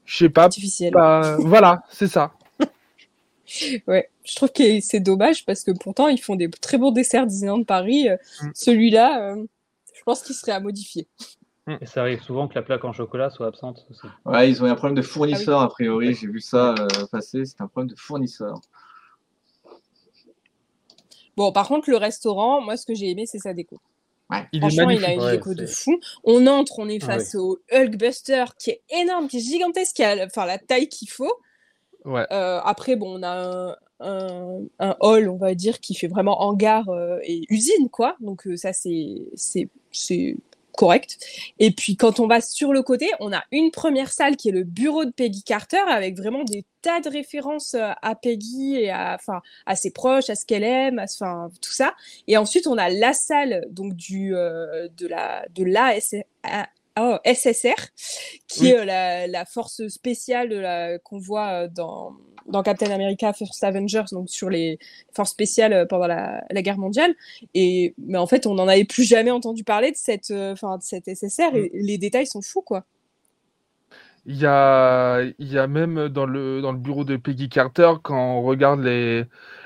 [0.05, 0.45] Je sais pas.
[0.45, 0.93] Artificiel.
[1.41, 2.33] voilà, c'est ça.
[3.87, 7.27] ouais, je trouve que c'est dommage parce que pourtant ils font des très bons desserts
[7.27, 8.09] Disneyland Paris.
[8.09, 8.51] Euh, mm.
[8.55, 9.45] Celui-là, euh,
[9.95, 11.07] je pense qu'il serait à modifier.
[11.66, 11.77] Mm.
[11.81, 14.07] Et ça arrive souvent que la plaque en chocolat soit absente aussi.
[14.24, 16.14] Ouais, ils ont un problème de fournisseur ah a priori.
[16.14, 17.45] J'ai vu ça euh, passer.
[17.45, 18.61] C'est un problème de fournisseur.
[21.37, 23.79] Bon, par contre, le restaurant, moi, ce que j'ai aimé, c'est sa déco.
[24.29, 26.01] Franchement, il a une déco de fou.
[26.24, 30.05] On entre, on est ah face au Hulkbuster qui est énorme, qui est gigantesque, qui
[30.05, 31.33] a enfin, la taille qu'il faut.
[32.07, 36.89] Euh, après, bon, on a un, un, hall, on va dire, qui fait vraiment hangar
[36.89, 38.16] euh, et usine, quoi.
[38.20, 39.68] Donc, euh, ça, c'est
[40.77, 41.18] correct.
[41.59, 44.53] Et puis quand on va sur le côté, on a une première salle qui est
[44.53, 48.91] le bureau de Peggy Carter avec vraiment des tas de références euh, à Peggy et
[48.91, 51.95] à, enfin, à ses proches, à ce qu'elle aime, enfin tout ça.
[52.29, 55.64] Et ensuite on a la salle donc du euh, de la de
[56.99, 57.75] oh, SSR,
[58.49, 62.13] qui est euh, la, force spéciale qu'on voit euh, dans,
[62.47, 64.79] dans Captain America First Avengers, donc sur les
[65.15, 67.15] forces spéciales euh, pendant la, guerre mondiale.
[67.55, 70.83] Et, mais en fait, on n'en avait plus jamais entendu parler de cette, enfin de
[70.83, 71.69] cette SSR et mm.
[71.75, 72.85] les détails sont fous, quoi.
[74.29, 77.93] Il y a, il y a même dans le, dans le bureau de Peggy Carter,
[78.03, 79.23] quand on regarde les,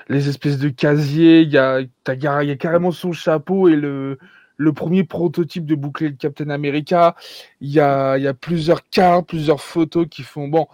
[0.07, 1.89] les espèces de casiers, il y a, il
[2.23, 4.19] y a carrément son chapeau et le,
[4.61, 7.15] le premier prototype de bouclier de Captain America.
[7.61, 10.47] Il y a, il y a plusieurs cartes, plusieurs photos qui font.
[10.47, 10.67] Bon,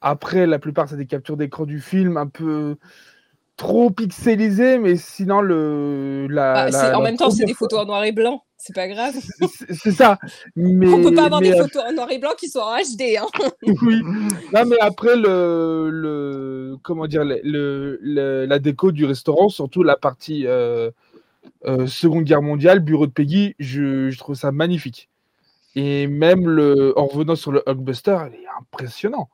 [0.00, 2.76] après, la plupart, c'est des captures d'écran du film, un peu
[3.56, 6.26] trop pixelisées, mais sinon, le.
[6.28, 8.42] La, bah, en même temps, c'est des photos en noir et blanc.
[8.56, 9.14] c'est pas grave.
[9.70, 10.18] C'est ça.
[10.56, 12.76] Mais, On peut pas avoir mais, des photos en noir et blanc qui sont en
[12.76, 13.16] HD.
[13.18, 13.26] Hein.
[13.82, 14.00] oui.
[14.52, 19.82] Non, mais après le, le comment dire le, le- le- la déco du restaurant, surtout
[19.82, 20.90] la partie euh,
[21.66, 25.08] euh, Seconde Guerre mondiale, bureau de Peggy, je, je trouve ça magnifique.
[25.76, 29.28] Et même le, en revenant sur le Hulkbuster, il est impressionnant.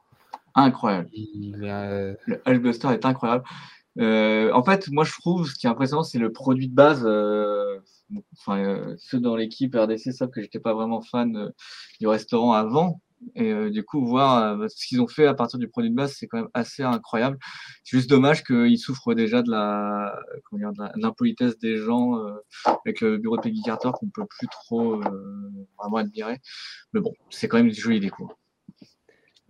[0.54, 1.08] Incroyable.
[1.12, 3.44] Il euh, Le Hulkbuster est incroyable.
[3.98, 7.06] Euh, en fait, moi, je trouve ce qui est impressionnant, c'est le produit de base.
[8.38, 11.52] enfin, ceux dans l'équipe RDC savent que j'étais pas vraiment fan
[12.00, 13.00] du restaurant avant.
[13.34, 15.94] Et euh, du coup, voir euh, ce qu'ils ont fait à partir du produit de
[15.94, 17.38] base, c'est quand même assez incroyable.
[17.84, 20.18] C'est juste dommage qu'ils souffrent déjà de la,
[20.52, 22.32] dire, de l'impolitesse des gens euh,
[22.84, 25.00] avec le bureau de Peggy Carter qu'on peut plus trop
[25.78, 26.38] vraiment admirer.
[26.92, 28.32] Mais bon, c'est quand même une jolie déco.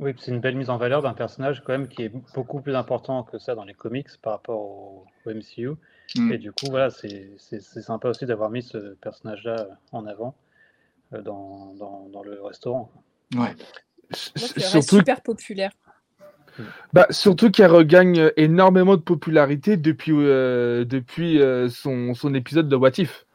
[0.01, 2.75] Oui, c'est une belle mise en valeur d'un personnage quand même qui est beaucoup plus
[2.75, 5.73] important que ça dans les comics par rapport au, au MCU.
[6.17, 6.33] Mm.
[6.33, 10.35] Et du coup, voilà, c'est c'est- c'est sympa aussi d'avoir mis ce personnage-là en avant
[11.13, 12.91] dans, dans, dans le restaurant.
[13.35, 13.55] Ouais.
[14.11, 15.71] reste surtout, super populaire.
[16.93, 22.77] bah, surtout qu'elle regagne énormément de popularité depuis, euh, depuis euh, son, son épisode de
[22.77, 23.27] What If.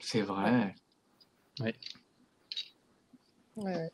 [0.00, 0.74] C'est vrai.
[1.60, 1.74] Ouais,
[3.56, 3.90] ouais.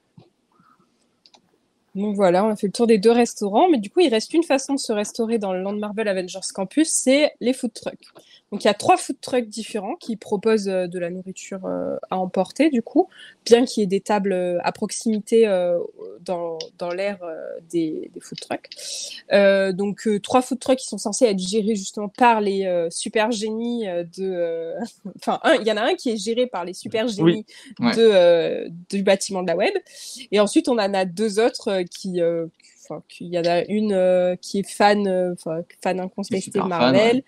[1.99, 4.33] Donc voilà, on a fait le tour des deux restaurants, mais du coup, il reste
[4.33, 7.99] une façon de se restaurer dans le Land Marvel Avengers Campus, c'est les food trucks.
[8.51, 11.97] Donc il y a trois food trucks différents qui proposent euh, de la nourriture euh,
[12.09, 13.09] à emporter, du coup,
[13.45, 15.47] bien qu'il y ait des tables euh, à proximité
[16.25, 17.19] dans, dans l'aire
[17.71, 18.69] des, des food trucks.
[19.33, 23.87] Euh, donc trois food trucks qui sont censés être gérés justement par les super génies
[24.17, 24.73] de...
[25.17, 27.45] Enfin, un- il y en a un qui est géré par les super génies
[27.81, 27.95] Ouais.
[27.97, 29.75] de, euh, du bâtiment de la web.
[30.33, 32.47] Et ensuite, on en a deux autres qui, euh,
[32.85, 35.35] enfin, y en a une euh, qui est fan, euh,
[35.83, 37.23] fan incontesté de fan, Marvel,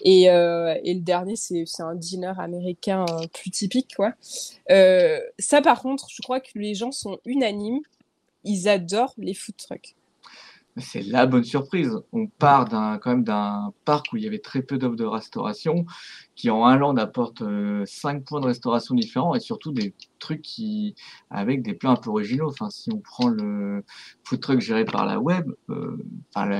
[0.00, 4.14] et, et le dernier c'est un dîner américain plus typique, quoi.
[4.68, 7.80] Ça, par contre, je crois que les gens sont unanimes,
[8.44, 9.94] ils adorent les food trucks.
[10.76, 11.92] C'est la bonne surprise.
[12.12, 15.04] On part d'un quand même d'un parc où il y avait très peu d'offres de
[15.04, 15.86] restauration,
[16.34, 19.94] qui en un land apporte euh, cinq points de restauration différents et surtout des
[20.24, 20.94] trucs qui
[21.30, 22.48] avec des plats un peu originaux.
[22.48, 23.84] Enfin, si on prend le
[24.24, 25.96] food truck géré par la web, euh,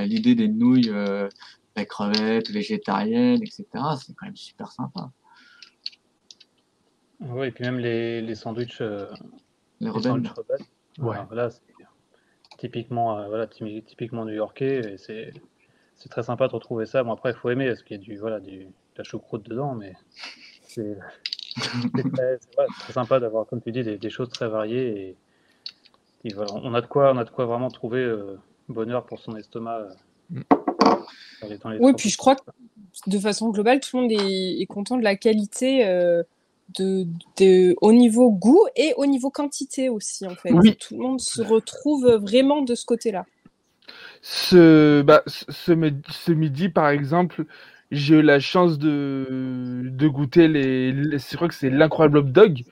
[0.05, 1.27] l'idée des nouilles, euh,
[1.75, 3.65] la crevette végétarienne, etc.
[3.99, 5.11] C'est quand même super sympa.
[7.19, 9.07] Oui, et puis même les, les sandwichs, euh,
[9.79, 10.11] Les les rebelles.
[10.11, 10.59] Ouais.
[10.97, 11.61] Voilà, voilà, c'est
[12.57, 15.33] typiquement, euh, voilà, typi- typiquement new-yorkais, et c'est
[15.97, 17.03] c'est très sympa de retrouver ça.
[17.03, 19.43] Bon, après, il faut aimer, parce qu'il y a du, voilà, du, de la choucroute
[19.49, 19.93] dedans, mais
[20.61, 20.97] c'est
[21.95, 22.37] c'est très,
[22.91, 25.15] sympa d'avoir, comme tu dis, des, des choses très variées.
[26.23, 28.37] Et, et voilà, on a de quoi, on a de quoi vraiment trouver euh,
[28.69, 29.79] bonheur pour son estomac.
[29.79, 30.39] euh,
[31.41, 32.41] dans les- dans les Oui, puis je crois que
[33.07, 36.23] de façon globale, tout le monde est, est content de la qualité euh,
[36.79, 37.05] de,
[37.37, 40.51] de, au niveau goût et au niveau quantité aussi, en fait.
[40.51, 40.75] Oui.
[40.77, 43.25] Tout le monde se retrouve vraiment de ce côté-là.
[44.21, 47.45] Ce, bah, ce, ce midi, ce midi, par exemple,
[47.91, 52.21] j'ai eu la chance de, de goûter les, les- c'est vrai que c'est l'incroyable hot
[52.23, 52.63] dog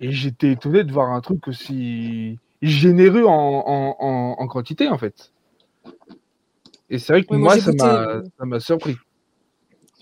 [0.00, 3.30] et j'étais étonné de voir un truc aussi généreux en,
[3.66, 5.32] en, en, en quantité en fait.
[6.88, 8.96] Et c'est vrai que Ouais, moi, moi, ça m'a ça m'a surpris.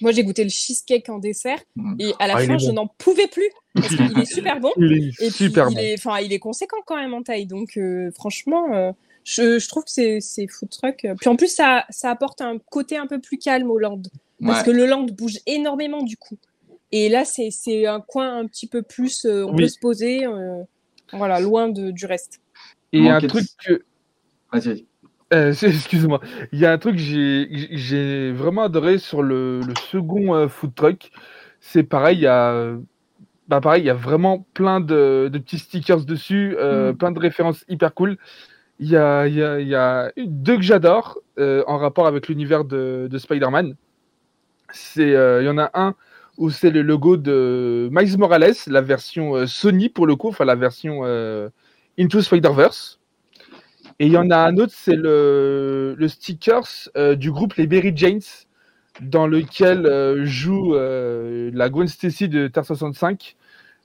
[0.01, 1.95] Moi, j'ai goûté le cheesecake en dessert Mm.
[2.01, 3.51] et à la Ah, fin, je n'en pouvais plus
[3.81, 4.73] parce qu'il est super bon.
[4.79, 5.81] Il est Et puis, super il bon.
[5.81, 7.47] est, enfin, il est conséquent quand même en taille.
[7.47, 8.93] Donc, euh, franchement, euh,
[9.25, 11.07] je, je trouve que c'est, c'est food truck.
[11.21, 14.03] Puis en plus, ça, ça apporte un côté un peu plus calme au land.
[14.45, 14.67] Parce Ouais.
[14.67, 16.39] que le land bouge énormément du coup.
[16.91, 19.25] Et là, c'est, c'est un coin un petit peu plus.
[19.25, 19.63] euh, on Oui.
[19.63, 20.63] peut se poser, euh,
[21.13, 22.41] voilà, loin de, du reste.
[22.93, 23.83] Et un truc que,
[24.53, 24.87] Vas-y, vas-y.
[25.33, 26.21] Euh, excuse-moi.
[26.53, 30.49] Il y a un truc que j'ai j'ai vraiment adoré sur le, le second euh,
[30.49, 31.11] food truck.
[31.61, 32.77] C'est pareil, il y a
[33.49, 36.97] bah pareil, il y a vraiment plein de, de petits stickers dessus, euh, Mm.
[36.97, 38.19] plein de références hyper cool.
[38.79, 42.07] Il y a, il y a, il y a deux que j'adore euh, en rapport
[42.07, 43.77] avec l'univers de, de Spider-Man.
[44.73, 45.95] C'est, euh, il y en a un
[46.39, 50.45] où c'est le logo de Miles Morales, la version euh, Sony pour le coup, enfin
[50.45, 51.49] la version euh,
[51.99, 52.99] Into Spider-Verse.
[53.99, 56.67] Et il y en a un autre, c'est le, le stickers
[56.97, 58.21] euh, du groupe Les Berry Janes,
[59.01, 63.37] dans lequel euh, joue euh, la Gwen Stacy de Terre 65,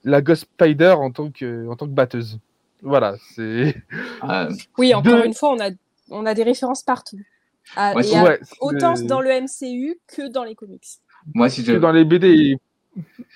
[0.06, 2.40] la Ghost Spider en tant que, en tant que batteuse.
[2.82, 3.76] Voilà, c'est.
[4.24, 5.26] Euh, Oui, encore Deux.
[5.26, 5.72] une fois, on a,
[6.10, 7.20] on a des références partout.
[7.76, 10.86] Ouais, autant dans le MCU que dans les comics.
[11.34, 12.58] moi, si que je, dans les BD.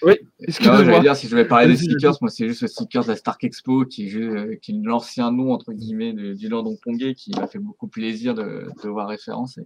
[0.02, 0.84] Oui, excusez-moi.
[0.84, 3.16] j'allais dire, si je vais parler des stickers, moi, c'est juste le sticker de la
[3.16, 7.14] Stark Expo, qui est, euh, qui est l'ancien nom, entre guillemets, de, du Lord Pongé,
[7.14, 9.60] qui m'a fait beaucoup plaisir de, de voir référence.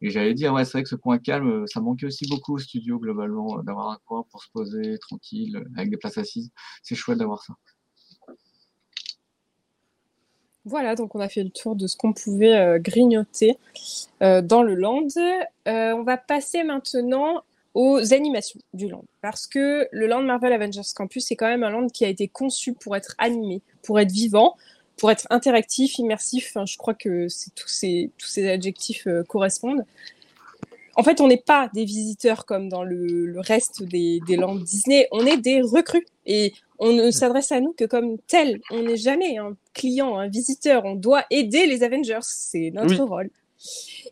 [0.00, 2.58] Et, j'allais dire, ouais, c'est vrai que ce coin calme, ça manquait aussi beaucoup au
[2.58, 6.50] studio, globalement, euh, d'avoir un coin pour se poser tranquille, avec des places assises.
[6.82, 7.54] C'est chouette d'avoir ça.
[10.64, 13.58] Voilà, donc on a fait le tour de ce qu'on pouvait euh, grignoter
[14.20, 15.08] dans le land.
[15.66, 17.42] on va passer maintenant
[17.74, 19.04] aux animations du land.
[19.20, 22.28] Parce que le land Marvel Avengers Campus, c'est quand même un land qui a été
[22.28, 24.56] conçu pour être animé, pour être vivant,
[24.96, 26.56] pour être interactif, immersif.
[26.66, 28.10] je crois que tous ces,
[28.48, 29.84] adjectifs euh, correspondent.
[30.96, 35.08] En fait, on n'est pas des visiteurs comme dans le, reste des, des lands Disney,
[35.10, 36.06] on est des recrues.
[36.26, 38.60] Et on ne s'adresse à nous que comme tel.
[38.70, 40.84] On n'est jamais un client, un visiteur.
[40.84, 42.18] On doit aider les Avengers.
[42.22, 43.30] C'est notre rôle.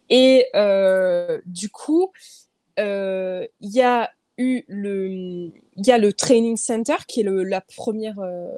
[0.08, 2.12] Et euh, du coup,
[2.78, 5.10] euh, il y a eu le,
[5.76, 8.48] il y a le training center qui est le, la première, euh,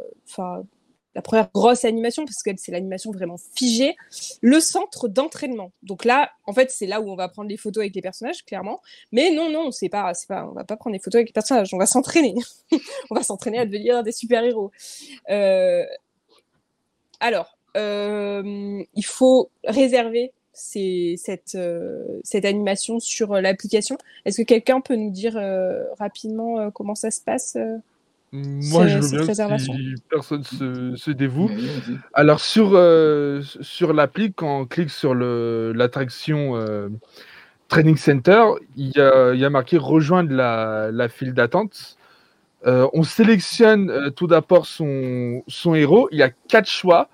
[1.15, 3.97] la première grosse animation parce que c'est l'animation vraiment figée.
[4.41, 5.73] Le centre d'entraînement.
[5.83, 8.45] Donc là, en fait, c'est là où on va prendre les photos avec les personnages,
[8.45, 8.81] clairement.
[9.13, 11.33] Mais non, non, c'est pas, c'est pas, on va pas prendre les photos avec les
[11.33, 11.73] personnages.
[11.75, 12.35] On va s'entraîner.
[13.11, 14.71] on va s'entraîner à devenir des super héros.
[15.31, 15.85] Euh...
[17.21, 20.33] Alors, euh, il faut réserver
[20.77, 21.17] euh,
[22.25, 23.97] cette animation sur l'application.
[24.25, 25.35] Est-ce que quelqu'un peut nous dire
[25.99, 27.57] rapidement comment ça se passe
[28.33, 31.51] Moi, je veux bien si personne se, se dévoue.
[32.15, 32.71] Alors, sur,
[33.61, 36.59] sur l'appli, quand on clique sur l'attraction
[37.69, 38.45] Training Center,
[38.77, 41.99] il y a, y a, marqué rejoindre la, la file d'attente.
[42.65, 46.09] on sélectionne tout d'abord son, son héros.
[46.11, 47.11] Il y a quatre choix.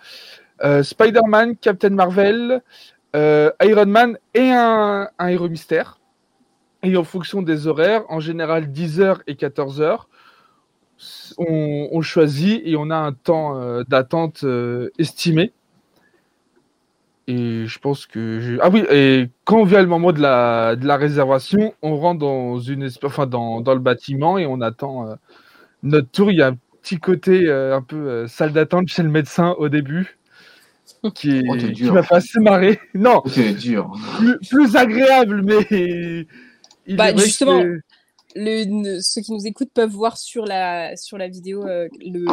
[0.62, 2.62] Spider-Man, Captain Marvel,
[3.16, 5.98] euh, Iron Man et un, héros mystère.
[6.82, 10.02] Et en fonction des horaires, en général 10h et 14h,
[11.38, 15.52] on, choisit et on a un temps euh, d'attente euh, estimé.
[17.26, 18.58] Et je pense que.
[18.62, 22.58] Ah oui, et quand vient le moment de la, de la réservation, on rentre dans,
[22.58, 25.14] une, enfin, dans, dans le bâtiment et on attend
[25.82, 26.30] notre tour.
[26.30, 30.18] Il y a un petit côté un peu salle d'attente chez le médecin au début
[31.14, 32.80] qui, oh, qui m'a fait assez marrer.
[32.94, 33.22] Non,
[33.58, 33.92] dur.
[34.48, 36.26] Plus, agréable, mais.
[36.96, 37.62] Bah, justement,
[38.34, 42.26] le, ceux qui nous écoutent peuvent voir sur la, sur la vidéo euh, le,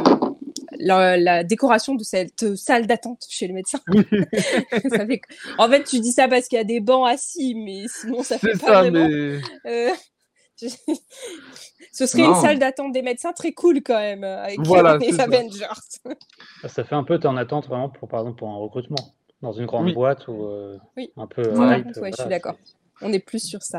[0.79, 3.79] la, décoration de cette salle d'attente chez le médecin.
[5.57, 8.37] En fait, tu dis ça parce qu'il y a des bancs assis, mais sinon, ça
[8.37, 9.07] fait pas ça, vraiment.
[9.07, 9.39] Mais...
[9.65, 9.89] Euh,
[11.91, 14.59] Ce serait une salle d'attente des médecins très cool quand même, avec
[15.01, 15.67] les Avengers.
[16.67, 19.65] Ça fait un peu en attente vraiment pour, par exemple, pour un recrutement, dans une
[19.65, 20.77] grande boîte ou euh,
[21.17, 21.43] un peu.
[21.43, 22.55] je suis d'accord.
[23.01, 23.77] On est plus sur ça.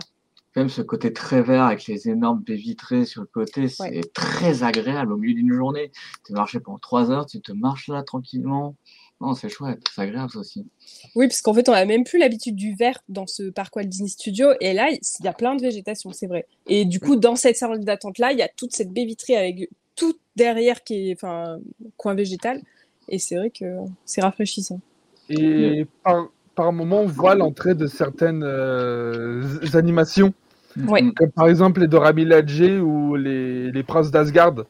[0.57, 4.63] Même ce côté très vert avec les énormes baies vitrées sur le côté, c'est très
[4.63, 5.93] agréable au milieu d'une journée.
[6.25, 8.75] Tu marches pendant trois heures, tu te marches là tranquillement.
[9.21, 10.67] Non, c'est chouette, c'est agréable ça aussi.
[11.15, 13.85] Oui, parce qu'en fait, on n'a même plus l'habitude du vert dans ce parc Walt
[13.85, 14.49] Disney Studio.
[14.61, 16.47] Et là, il y a plein de végétation, c'est vrai.
[16.67, 19.71] Et du coup, dans cette salle d'attente-là, il y a toute cette baie vitrée avec
[19.95, 21.59] tout derrière qui est, enfin,
[21.99, 22.63] coin végétal.
[23.09, 23.65] Et c'est vrai que
[24.05, 24.81] c'est rafraîchissant.
[25.29, 29.43] Et par, par moment, on voit l'entrée de certaines euh,
[29.75, 30.33] animations.
[30.85, 34.65] Comme par exemple les Dora Milaje ou les, les Princes d'Asgard.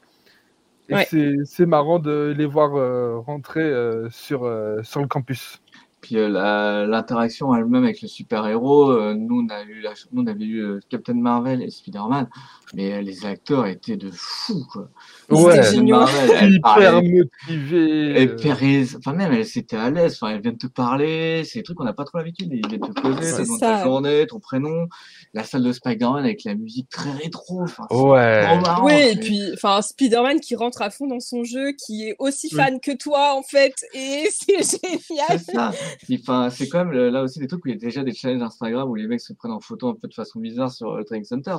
[0.88, 5.60] Et c'est marrant de les voir euh, rentrer euh, sur, euh, sur le campus.
[6.06, 11.14] Puis l'interaction elle-même avec le super-héros, nous, on a eu nous on avait eu Captain
[11.14, 12.28] Marvel et Spider-Man,
[12.74, 14.88] mais les acteurs étaient de fou quoi.
[15.30, 18.22] Ouais, Marvel, hyper motivé.
[18.22, 21.58] Et Pérez, enfin même elle c'était à l'aise, enfin elle vient de te parler, c'est
[21.58, 24.38] des trucs qu'on n'a pas trop l'habitude, ils viennent te poser, ton ta journée, ton
[24.38, 24.86] prénom,
[25.34, 27.64] la salle de Spider-Man avec la musique très rétro.
[27.90, 28.46] Ouais.
[28.82, 32.48] oui, et puis enfin Spider-Man qui rentre à fond dans son jeu, qui est aussi
[32.48, 34.78] fan que toi en fait, et c'est
[35.08, 35.74] génial.
[36.12, 38.42] Enfin, c'est quand même là aussi des trucs où il y a déjà des challenges
[38.42, 41.04] Instagram où les mecs se prennent en photo un peu de façon bizarre sur le
[41.04, 41.56] training center.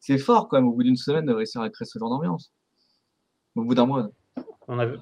[0.00, 2.52] C'est fort quand même au bout d'une semaine de réussir à créer ce genre d'ambiance.
[3.54, 4.08] Au bout d'un mois.
[4.68, 4.98] On avait,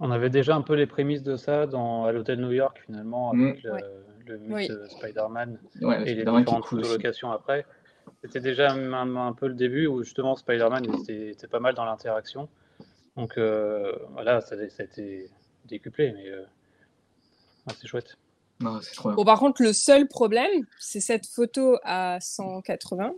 [0.00, 3.32] on avait déjà un peu les prémices de ça dans, à l'hôtel New York finalement
[3.32, 3.78] avec mm.
[4.26, 5.58] le, mythe Spider-Man
[6.04, 7.66] et les différentes locations après.
[8.22, 12.48] C'était déjà un, peu le début où justement Spider-Man était, pas mal dans l'interaction.
[13.16, 15.30] Donc euh, voilà, ça, ça, a été
[15.66, 16.44] décuplé, mais euh,
[17.80, 18.16] c'est chouette.
[18.60, 23.12] bon, par contre, le seul problème, c'est cette photo à 180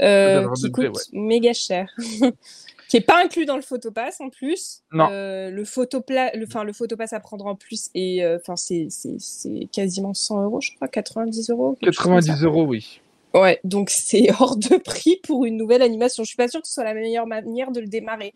[0.00, 1.88] euh, qui coûte méga cher.
[2.88, 4.82] qui est pas inclus dans le photopass en plus.
[4.94, 8.86] Euh, le photopla, le, enfin le photopass à prendre en plus et euh, enfin c'est,
[8.90, 11.76] c'est, c'est quasiment 100 euros, je crois, 90 euros.
[11.82, 13.00] 90 euros, oui.
[13.34, 16.22] Ouais, donc c'est hors de prix pour une nouvelle animation.
[16.22, 18.32] Je suis pas sûre que ce soit la meilleure manière de le démarrer.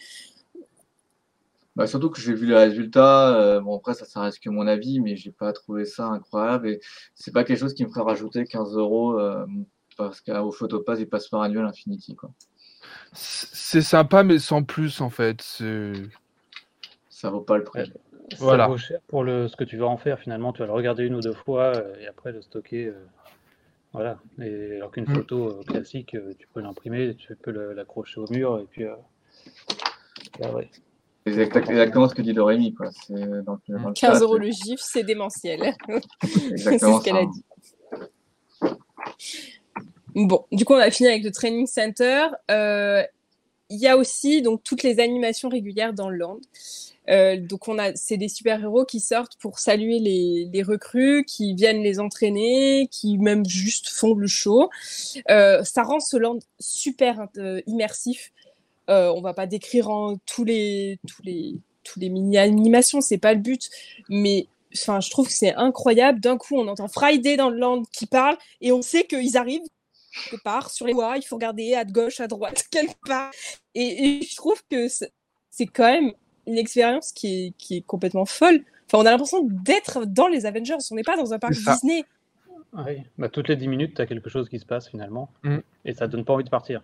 [1.80, 3.34] Bah, surtout que j'ai vu les résultats.
[3.40, 6.68] euh, bon, après, ça, ça reste que mon avis, mais j'ai pas trouvé ça incroyable.
[6.68, 6.80] Et
[7.14, 9.46] c'est pas quelque chose qui me ferait rajouter 15 euros euh,
[9.96, 12.16] parce qu'au Photopass, il passe par annuel Infinity.
[12.16, 12.28] Quoi.
[13.14, 15.40] C'est sympa, mais sans plus, en fait.
[15.40, 15.94] C'est-
[17.08, 17.80] Ça vaut pas le prix.
[17.80, 17.86] Ouais.
[18.32, 18.66] Ça Voilà.
[18.68, 20.52] vaut cher pour le, ce que tu vas en faire finalement.
[20.52, 22.88] Tu vas le regarder une ou deux fois euh, et après le stocker.
[22.88, 23.06] euh,
[23.94, 24.18] voilà.
[24.38, 25.14] Et, alors qu'une Mm.
[25.14, 28.84] photo euh, classique, euh, tu peux l'imprimer, tu peux le- l'accrocher au mur et puis.
[28.84, 28.94] euh,
[30.40, 30.70] là, ouais.
[31.26, 32.74] Exactement ce que dit Dorémy.
[32.74, 32.90] Quoi.
[33.08, 35.74] Donc, dans le 15 chat, euros le gif, c'est démentiel.
[36.22, 37.44] c'est exactement ce qu'elle a dit.
[40.14, 42.26] Bon, du coup, on a fini avec le training center.
[42.50, 43.02] Euh,
[43.68, 46.40] Il y a aussi donc toutes les animations régulières dans le land.
[47.08, 51.54] Euh, donc on a, c'est des super-héros qui sortent pour saluer les, les recrues, qui
[51.54, 54.70] viennent les entraîner, qui même juste font le show.
[55.30, 58.32] Euh, ça rend ce land super euh, immersif.
[58.90, 63.18] Euh, on va pas décrire en tous les tous les tous les mini animations, c'est
[63.18, 63.70] pas le but,
[64.08, 66.20] mais enfin je trouve que c'est incroyable.
[66.20, 69.62] D'un coup, on entend Friday dans le land qui parle et on sait qu'ils arrivent
[70.12, 71.16] quelque part sur les voies.
[71.16, 73.30] Il faut regarder à gauche, à droite, quelque part.
[73.74, 76.12] Et, et je trouve que c'est quand même
[76.46, 78.64] une expérience qui est, qui est complètement folle.
[78.86, 80.76] Enfin, on a l'impression d'être dans les Avengers.
[80.90, 81.52] On n'est pas dans un parc.
[81.52, 82.04] Disney.
[82.72, 85.58] Oui, bah, toutes les 10 minutes, tu as quelque chose qui se passe finalement, Mm.
[85.84, 86.82] et ça donne pas envie de partir.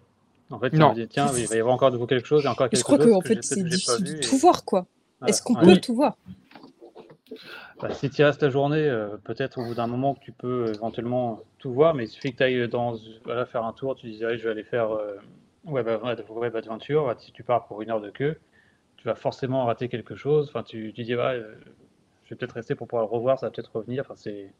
[0.50, 0.94] En fait, Non.
[1.08, 2.98] tiens, il va y avoir encore de nouveau quelque chose, et encore Je quelque crois
[2.98, 4.86] chose que en que fait, c'est difficile de et- tout voir, quoi.
[5.20, 5.30] voilà.
[5.30, 5.64] Est-ce qu'on Ouais.
[5.74, 6.16] peut tout voir
[7.80, 10.68] Bah, si tu restes la journée, euh, peut-être au bout d'un moment que tu peux
[10.68, 13.96] euh, éventuellement tout voir, mais il suffit que tu ailles dans, voilà, faire un tour,
[13.96, 15.16] tu dis, allez, je vais aller faire euh,
[15.64, 15.88] Web,
[16.30, 18.38] Web Adventure, bah, si tu pars pour une heure de queue,
[18.96, 21.54] tu vas forcément rater quelque chose, enfin, tu, tu dis, euh,
[22.24, 24.52] je vais peut-être rester pour pouvoir le revoir, ça va peut-être revenir, enfin, c'est...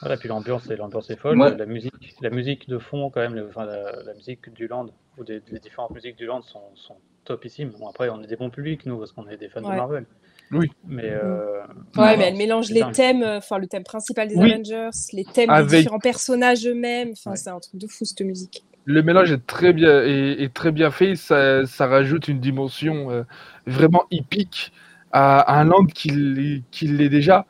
[0.00, 3.34] Voilà, puis l'ambiance, est- l'ambiance est folle, la musique, la musique de fond quand même,
[3.34, 4.86] le- enfin, la, la musique du land,
[5.18, 7.70] ou des, les différentes musiques du land sont, sont topissimes.
[7.78, 9.70] Bon, après, on est des bons publics, nous, parce qu'on est des fans Ouais.
[9.72, 10.06] de Marvel.
[10.52, 10.70] Oui.
[10.86, 11.08] Mais...
[11.10, 12.92] euh, Ouais, voilà, mais elle mélange les dingue.
[12.92, 14.52] thèmes, euh, enfin le thème principal des Oui.
[14.52, 17.12] Avengers, les thèmes Avec- des différents personnages eux-mêmes.
[17.12, 17.36] Enfin, Ouais.
[17.36, 18.62] c'est un truc de fou cette musique.
[18.84, 21.16] Le mélange est très bien, est, est très bien fait.
[21.16, 23.22] Ça, ça rajoute une dimension euh,
[23.66, 24.70] vraiment hippique
[25.12, 27.46] à, à un land qui, l'est- qui l'est déjà.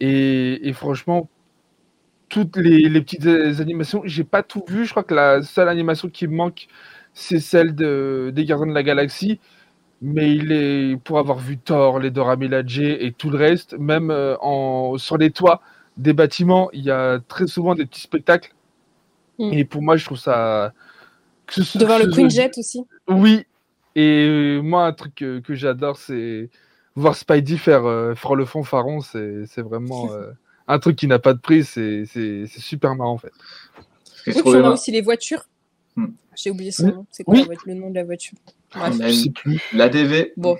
[0.00, 1.30] Et, et franchement,
[2.34, 4.84] toutes les, les petites euh, animations, j'ai pas tout vu.
[4.86, 6.66] Je crois que la seule animation qui me manque,
[7.12, 9.38] c'est celle de, des Gardiens de la Galaxie.
[10.02, 14.10] Mais il est, pour avoir vu Thor, les Dora Milaje et tout le reste, même
[14.10, 15.62] euh, en, sur les toits
[15.96, 18.52] des bâtiments, il y a très souvent des petits spectacles.
[19.38, 19.52] Mm.
[19.52, 20.72] Et pour moi, je trouve ça.
[21.46, 22.84] que ce- Devant le Queen Jet aussi.
[23.08, 23.46] Oui.
[23.94, 26.50] Et euh, moi, un truc que, que j'adore, c'est
[26.96, 29.00] voir Spidey faire, euh, faire le fanfaron.
[29.00, 30.32] C'est c'est vraiment euh,
[30.68, 31.64] un truc qui n'a pas de prix.
[31.64, 32.04] C'est
[32.46, 33.32] super marrant, en fait.
[34.24, 35.44] Que Oui, puis on a aussi les voitures.
[35.96, 36.06] Hmm.
[36.34, 37.06] J'ai oublié son nom.
[37.10, 37.44] C'est quoi Oui.
[37.48, 38.36] la le nom de la voiture?
[38.74, 38.94] Bref.
[38.96, 39.60] on a Je une- sais plus.
[39.72, 40.32] l'ADV.
[40.36, 40.56] Bon,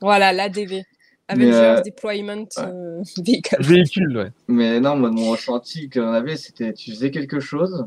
[0.00, 0.82] voilà, l'ADV.
[1.28, 2.64] Avengers euh, Deployment ouais.
[2.64, 3.56] euh, Vehicle.
[3.60, 4.30] Véhicule, ouais.
[4.48, 7.86] Mais non, moi, mon ressenti qu'on avait, c'était tu faisais quelque chose,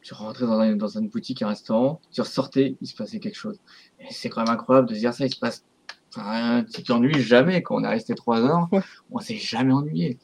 [0.00, 3.36] tu rentrais dans, un- dans une boutique, un restaurant, tu ressortais, il se passait quelque
[3.36, 3.58] chose.
[4.00, 5.64] Et c'est quand même incroyable de se dire ça, il se passe.
[6.16, 8.80] Enfin, tu t'ennuies jamais quand on est resté trois heures, Ouais.
[9.10, 10.16] on s'est jamais ennuyé.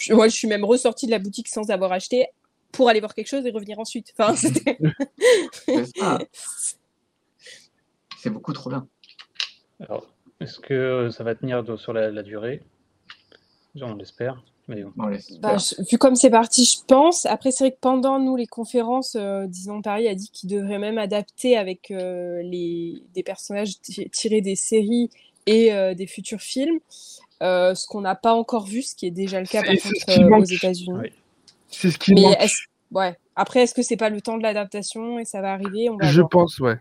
[0.00, 2.26] Je- Moi, je suis même ressortie de la boutique sans avoir acheté
[2.72, 4.12] pour aller voir quelque chose et revenir ensuite.
[4.18, 4.78] Enfin, c'était.
[5.66, 6.18] C'est ça,
[8.18, 8.86] c'est beaucoup trop bien.
[9.80, 10.06] Alors,
[10.40, 12.62] est-ce que ça va tenir de- sur la, la durée?
[13.80, 14.42] On l'espère.
[14.66, 14.92] Mais bon.
[15.40, 17.24] Bah, je- vu comme c'est parti, je pense.
[17.26, 20.78] Après, c'est vrai que pendant nous les conférences, euh, Disneyland Paris a dit qu'il devrait
[20.78, 25.10] même adapter avec euh, les des personnages ti- tirés des séries
[25.46, 26.80] et euh, des futurs films.
[27.42, 29.86] Euh, ce qu'on n'a pas encore vu, ce qui est déjà le cas par contre
[30.08, 30.44] euh, aux.
[30.44, 30.98] États-Unis.
[31.00, 31.12] Oui.
[31.68, 32.36] C'est ce qui Mais manque.
[32.40, 32.62] est-ce-
[32.92, 33.16] ouais.
[33.36, 35.88] Après, est-ce que c'est pas le temps de l'adaptation et ça va arriver?
[35.90, 36.30] On va Je voir.
[36.30, 36.76] pense, ouais.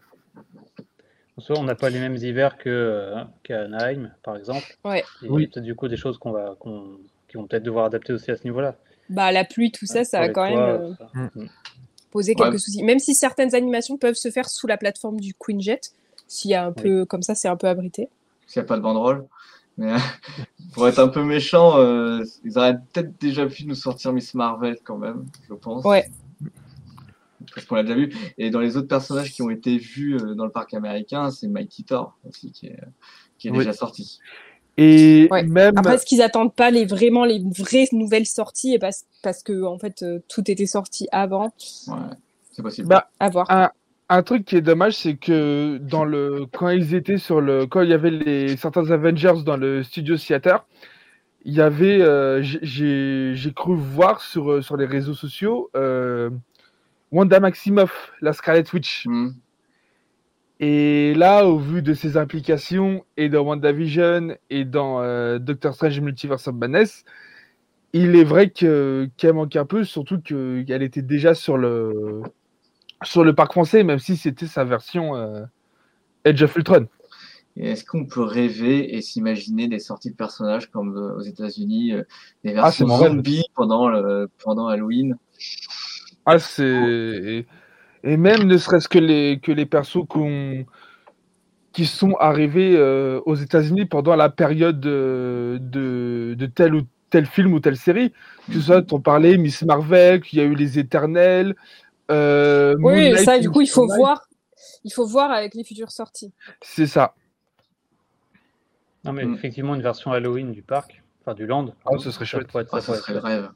[1.37, 4.75] En soi, on n'a pas les mêmes hivers que, euh, qu'à Anaheim, par exemple.
[4.83, 5.01] Ouais.
[5.01, 5.47] Et Il y a Oui.
[5.47, 6.97] peut-être du coup des choses qu'on va, qu'on,
[7.27, 8.75] qui vont peut-être devoir adapter aussi à ce niveau-là.
[9.09, 11.29] Bah, la pluie, tout ça, ça Pour a les quand même toits, euh.
[11.35, 11.49] Mm.
[12.09, 12.35] Posé Ouais.
[12.43, 12.81] quelques soucis.
[12.83, 15.91] Même si certaines animations peuvent se faire sous la plateforme du Queen Jet,
[16.27, 16.81] s'il y a un Oui.
[16.81, 18.09] peu comme ça, c'est un peu abrité.
[18.47, 19.25] S'il n'y a pas de banderole.
[19.77, 19.95] Mais
[20.73, 24.77] pour être un peu méchant, euh, ils auraient peut-être déjà pu nous sortir Miss Marvel
[24.83, 25.83] quand même, je pense.
[25.85, 26.09] Ouais.
[27.53, 28.13] Parce qu'on l'a déjà vu.
[28.37, 31.47] Et dans les autres personnages qui ont été vus euh, dans le parc américain, c'est
[31.47, 32.79] Mighty Thor aussi qui est,
[33.37, 33.59] qui est Oui.
[33.59, 34.19] déjà sorti.
[34.77, 35.43] Et Ouais.
[35.43, 35.77] même.
[35.77, 39.63] Après, est-ce qu'ils attendent pas les vraiment les vraies nouvelles sorties et parce, parce que
[39.63, 41.51] en fait euh, tout était sorti avant?
[41.87, 41.95] Ouais,
[42.51, 42.87] c'est possible.
[42.87, 43.47] Bah, À voir.
[44.09, 47.81] Un truc qui est dommage, c'est que dans le quand ils étaient sur le quand
[47.81, 50.65] il y avait les certains Avengers dans le studio Theater,
[51.45, 56.29] il y avait euh, j'ai- cru voir sur euh, sur les réseaux sociaux euh,
[57.11, 59.05] Wanda Maximoff, la Scarlet Witch.
[59.07, 59.31] Hmm.
[60.59, 65.99] Et là, au vu de ses implications et dans WandaVision et dans euh, Doctor Strange
[66.01, 67.05] Multiverse of Madness,
[67.93, 72.23] il est vrai que qu'elle manque un peu, surtout qu'elle était déjà sur le
[73.03, 75.43] sur le parc français, même si c'était sa version euh,
[76.25, 76.87] Edge of Ultron.
[77.55, 82.03] Est-ce qu'on peut rêver et s'imaginer des sorties de personnages comme euh, aux États-Unis, euh,
[82.43, 83.11] des versions c'est mon rêve.
[83.13, 85.15] zombies pendant, le- pendant Halloween?
[86.25, 87.45] Ah, c'est et,
[88.03, 90.65] et même ne serait-ce que les que les persos qu'on
[91.71, 97.25] qui sont arrivés euh, aux États-Unis pendant la période de, de, de tel ou tel
[97.25, 98.11] film ou telle série.
[98.47, 101.55] Que ce soit, on parlait Miss Marvel, qu'il y a eu les Éternels.
[102.11, 104.27] Euh, Oui, Knight, ça, du coup, il faut voir.
[104.83, 106.31] Il faut voir avec les futures sorties.
[106.61, 107.13] C'est ça.
[109.03, 109.33] Non, mais Mm.
[109.35, 111.73] effectivement, une version Halloween du parc, enfin du land.
[111.85, 112.47] Ah, ce serait ça chouette.
[112.55, 113.49] être- Ah, ça Ce pourrait être serait le rêve.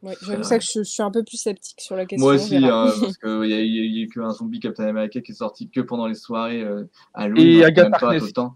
[0.00, 2.24] Ouais, C'est J'avoue ça que je, je suis un peu plus sceptique sur la question.
[2.24, 5.20] Moi aussi, hein, parce qu'il n'y a, il y a- eu qu'un zombie Captain America
[5.20, 6.84] qui est sorti que pendant les soirées euh,
[7.14, 7.48] Halloween.
[7.60, 8.54] Et Agatha même pas tout le temps.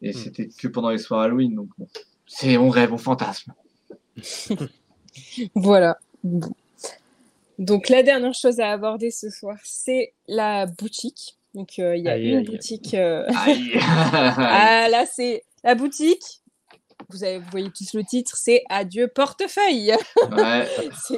[0.00, 0.12] Et Mm.
[0.12, 1.56] c'était que pendant les soirées Halloween.
[1.56, 1.88] Donc bon.
[2.28, 3.52] C'est on rêve, on fantasme.
[5.56, 5.98] Voilà.
[7.58, 11.38] Donc la dernière chose à aborder ce soir, c'est la boutique.
[11.54, 12.94] Donc euh, il y a Aïe, une aïe, boutique.
[12.94, 13.26] euh.
[13.80, 16.42] Ah là, c'est la boutique.
[17.10, 19.92] Vous, avez, vous voyez tous le titre, c'est Adieu portefeuille.
[20.32, 20.66] ouais.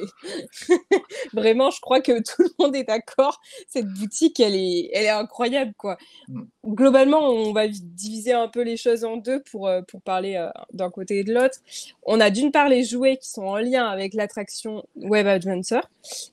[1.32, 3.40] Vraiment, je crois que tout le monde est d'accord.
[3.68, 5.96] Cette boutique, elle est, elle est incroyable, quoi.
[6.28, 6.42] Mm.
[6.66, 10.36] Globalement, on va vi- diviser un peu les choses en deux pour, euh, pour parler
[10.36, 11.58] euh, d'un côté et de l'autre.
[12.04, 15.88] On a d'une part les jouets qui sont en lien avec l'attraction Web Adventure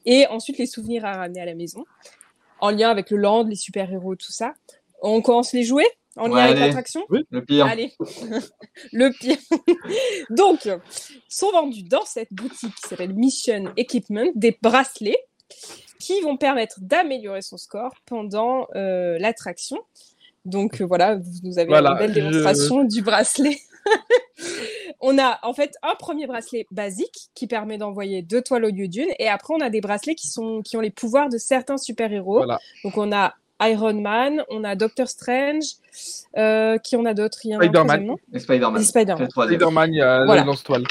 [0.06, 1.86] et ensuite les souvenirs à ramener à la maison,
[2.60, 4.54] en lien avec le land, les super-héros, tout ça.
[5.02, 7.66] On commence les jouets en lien Ouais, avec l'attraction Le pire.
[7.66, 7.94] Allez,
[8.94, 9.38] le pire.
[10.30, 10.70] Donc,
[11.30, 15.20] sont vendus dans cette boutique qui s'appelle Mission Equipment des bracelets
[16.00, 19.78] qui vont permettre d'améliorer son score pendant euh, l'attraction.
[20.44, 23.58] Donc euh, voilà, vous nous avez Voilà, une belle je- démonstration du bracelet.
[25.00, 28.88] on a en fait un premier bracelet basique qui permet d'envoyer deux toiles au lieu
[28.88, 31.78] d'une, et après on a des bracelets qui sont qui ont les pouvoirs de certains
[31.78, 32.38] super-héros.
[32.38, 32.60] Voilà.
[32.84, 35.64] Donc on a Iron Man, on a Doctor Strange,
[36.38, 37.40] euh, qui a d'autres?
[37.46, 38.16] En a un Spider-Man.
[38.38, 38.84] Spider-Man.
[38.84, 39.30] Spider-Man.
[39.30, 40.42] Spider-Man, il y a Voilà.
[40.42, 40.84] la lance-toile.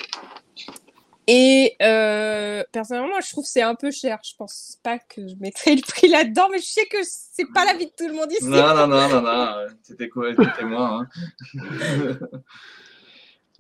[1.27, 4.19] Et euh, personnellement, moi, je trouve que c'est un peu cher.
[4.23, 7.65] Je pense pas que je mettrais le prix là-dedans, mais je sais que c'est pas
[7.65, 8.45] l'avis de tout le monde ici.
[8.45, 9.55] Non, non, non, non, non.
[9.83, 10.27] C'était quoi?
[10.37, 11.01] C'était moi.
[11.01, 11.09] Hein.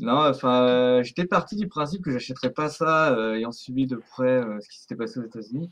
[0.00, 3.96] non, enfin, euh, j'étais parti du principe que j'achèterais pas ça, euh, ayant suivi de
[3.96, 5.70] près euh, ce qui s'était passé aux États-Unis.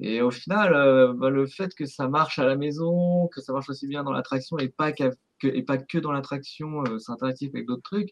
[0.00, 0.72] Et au final,
[1.16, 4.12] bah, le fait que ça marche à la maison, que ça marche aussi bien dans
[4.12, 5.10] l'attraction et pas qu'à-
[5.40, 8.10] que, et pas que dans l'attraction, euh, c'est interactif avec d'autres trucs.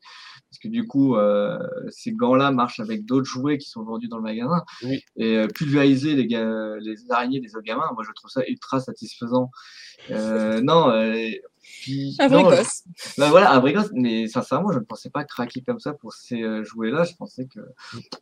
[0.50, 1.58] Parce que du coup, euh,
[1.90, 4.62] ces gants-là marchent avec d'autres jouets qui sont vendus dans le magasin.
[4.82, 5.00] Oui.
[5.16, 6.26] Et euh, pulvériser les,
[6.80, 9.50] les araignées des autres gamins, moi je trouve ça ultra satisfaisant.
[10.10, 10.90] Non,
[11.62, 12.50] puis, Un non,
[13.18, 16.42] ben voilà, un bricosse, mais sincèrement, je ne pensais pas craquer comme ça pour ces
[16.42, 17.04] euh, jouets-là.
[17.04, 17.60] Je pensais que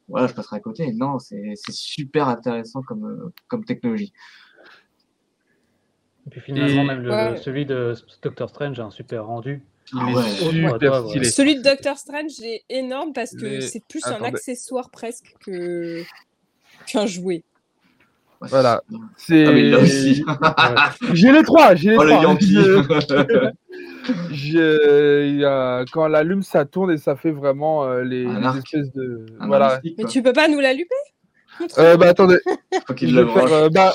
[0.08, 0.92] voilà, je passerais à côté.
[0.92, 4.12] Non, c'est c'est super intéressant comme, euh, comme technologie.
[6.26, 7.36] Et puis finalement, Et- même le, Ouais.
[7.38, 9.62] celui de Doctor Strange a un super rendu.
[9.98, 10.22] Ah ouais.
[10.22, 11.04] super toi.
[11.24, 16.02] Celui de Doctor Strange est énorme parce que Mais- c'est plus un accessoire presque que
[16.86, 17.42] qu'un jouet.
[18.40, 18.82] Voilà.
[19.16, 19.46] c'est-.
[19.46, 20.24] Ah, mais là aussi.
[21.12, 22.22] J'ai les trois, j'ai les Oh, le trois.
[22.22, 22.54] Yankee.
[22.54, 23.50] Je-
[24.32, 28.24] je- il y a- quand elle allume, ça tourne et ça fait vraiment euh, les,
[28.58, 29.26] espèces de.
[29.40, 29.80] Un voilà.
[29.98, 30.86] Mais tu peux pas nous l'allumer?
[31.76, 32.38] Euh, bah attendez,
[32.86, 33.94] Faut qu'il le faire, euh, bah,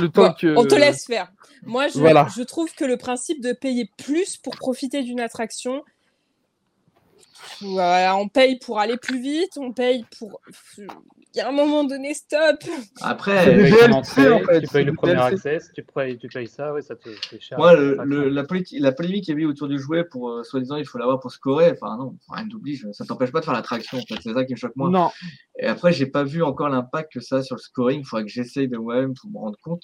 [0.00, 0.54] le temps Bon, que.
[0.56, 1.28] On te laisse faire.
[1.64, 2.26] Moi, je, Voilà.
[2.36, 5.82] je trouve que le principe de payer plus pour profiter d'une attraction,
[7.60, 10.40] voilà, on paye pour aller plus vite, on paye pour.
[10.78, 10.86] Il
[11.34, 12.58] y a un moment donné, stop.
[12.60, 12.70] Tu
[13.02, 15.34] Après, des payes DLC, ton entrée, en fait, tu payes le premier DLC.
[15.34, 17.58] access, tu payes, tu payes ça, ouais, ça te fait cher.
[17.58, 18.04] moi, le, l'attraction.
[18.04, 20.76] le- la, politique, la polémique qu'il y a eu autour du jouet pour euh, soi-disant
[20.76, 23.98] il faut l'avoir pour scorer, enfin non, rien d'oblige, ça t'empêche pas de faire l'attraction
[23.98, 24.88] en fait, c'est ça qui me choque moi.
[24.90, 25.10] Non,
[25.58, 28.00] Et après, j'ai pas vu encore l'impact que ça a sur le scoring.
[28.00, 29.82] Il faudrait que j'essaye de moi-même pour me rendre compte.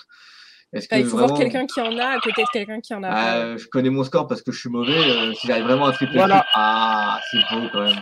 [0.72, 2.94] Est-ce que Enfin, il faut voir quelqu'un qui en a à côté de quelqu'un qui
[2.94, 3.36] en a pas.
[3.36, 4.96] Euh, je connais mon score parce que je suis mauvais.
[4.96, 6.46] euh, si j'arrive vraiment à tripler, Voilà.
[6.54, 8.00] ah, c'est beau quand même.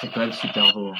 [0.00, 0.92] C'est quand même super beau.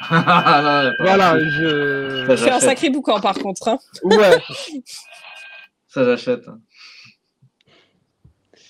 [0.10, 2.34] Voilà, je.
[2.36, 3.68] Fais un sacré boucan par contre.
[3.68, 3.78] hein.
[4.02, 4.38] Ouais,
[5.88, 6.44] Ça, j'achète.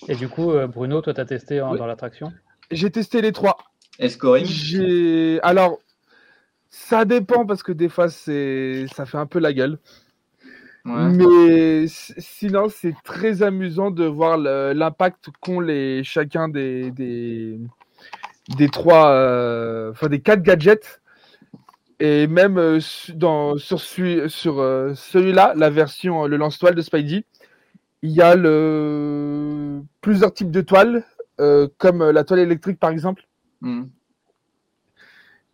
[0.07, 1.77] Et du coup, euh, Bruno, toi, tu as testé hein, Oui.
[1.79, 2.31] dans l'attraction?
[2.71, 3.57] J'ai testé les trois.
[3.99, 4.45] Et scoring?
[4.45, 5.39] J'ai.
[5.41, 5.79] Alors,
[6.69, 9.79] ça dépend parce que des fois, c'est, ça fait un peu la gueule.
[10.85, 11.09] Ouais.
[11.09, 17.59] Mais sinon, c'est très amusant de voir l'impact qu'ont les chacun des des,
[18.55, 21.01] des trois, euh, enfin des quatre gadgets.
[21.99, 22.79] Et même euh,
[23.15, 27.25] dans, sur, sur euh, celui-là, la version, le lance-toile de Spidey,
[28.01, 29.81] il y a le...
[30.01, 31.03] plusieurs types de toiles,
[31.77, 33.23] comme la toile électrique par exemple.
[33.61, 33.85] Hmm.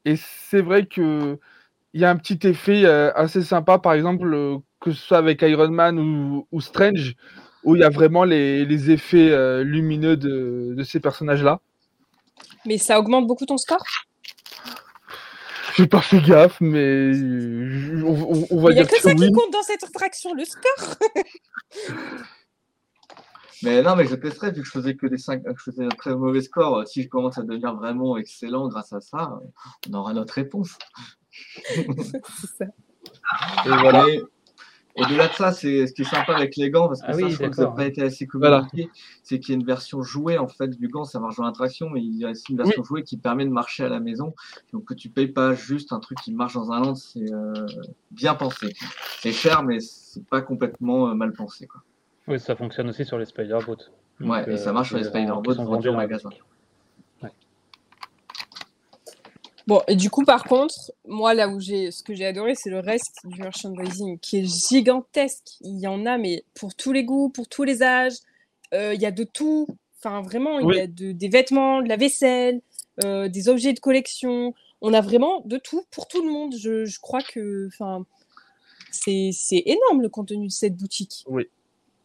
[0.03, 1.39] Et c'est vrai que
[1.93, 5.69] il y a un petit effet assez sympa, par exemple, que ce soit avec Iron
[5.69, 7.15] Man ou, ou Strange,
[7.63, 11.59] où il y a vraiment les, les effets euh, lumineux de, de ces personnages-là.
[12.65, 13.84] Mais ça augmente beaucoup ton score?
[15.75, 18.95] J'ai pas fait gaffe, mais je- on, on- on va Il y a dire que
[18.97, 19.27] que ça oui.
[19.27, 20.95] qui compte dans cette attraction, le score?
[23.63, 25.86] Mais non, mais je testerai vu que je faisais que des 5, que je faisais
[25.86, 26.79] un très mauvais score.
[26.79, 29.47] euh, Si je commence à devenir vraiment excellent grâce à ça, euh,
[29.89, 30.79] on aura notre réponse.
[31.32, 32.65] C'est ça.
[33.65, 34.03] Et voilà.
[34.07, 34.19] Mais
[34.96, 37.20] au-delà de ça, c'est ce qui est sympa avec les gants, parce que Ah ça,
[37.20, 38.62] oui, je crois que ça n'a pas été assez Voilà.
[38.70, 38.89] communiqué,
[39.24, 41.89] c'est qu'il y a une version jouée en fait du gant, ça marche dans l'attraction,
[41.89, 44.34] mais il y a aussi une version jouée qui permet de marcher à la maison,
[44.74, 47.54] donc que tu payes pas juste un truc qui marche dans un land, c'est euh,
[48.12, 48.74] bien pensé.
[49.20, 51.68] C'est cher, mais c'est pas complètement euh, mal pensé.
[51.68, 51.82] Quoi.
[52.28, 53.78] Oui, ça fonctionne aussi sur les Spider-Boat.
[54.20, 56.30] Ouais, et ça marche sur les Spider-Boat vendus en magasin.
[59.68, 62.70] Bon, et du coup, par contre, moi, là où j'ai, ce que j'ai adoré, c'est
[62.70, 65.57] le reste du merchandising qui est gigantesque.
[65.62, 68.16] Il y en a, mais pour tous les goûts, pour tous les âges.
[68.74, 69.68] Euh, il y a de tout.
[69.99, 70.78] Enfin, vraiment, il Oui.
[70.78, 72.62] y a de, des vêtements, de la vaisselle,
[73.03, 74.53] euh, des objets de collection.
[74.82, 76.55] On a vraiment de tout pour tout le monde.
[76.57, 78.05] Je, je crois que, enfin,
[78.91, 81.24] c'est, c'est énorme le contenu de cette boutique.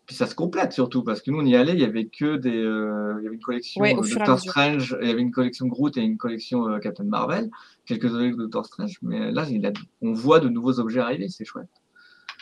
[0.07, 2.37] Puis ça se complète surtout, parce que nous on y allait, il y avait que
[2.37, 2.57] des.
[2.57, 4.39] euh, il y avait une collection Ouais, euh, Doctor.
[4.39, 7.51] Strange, il y avait une collection Groot et une collection euh, Captain Marvel,
[7.87, 11.29] quelques objets de Doctor Strange, mais là il a- on voit de nouveaux objets arriver,
[11.29, 11.67] c'est chouette.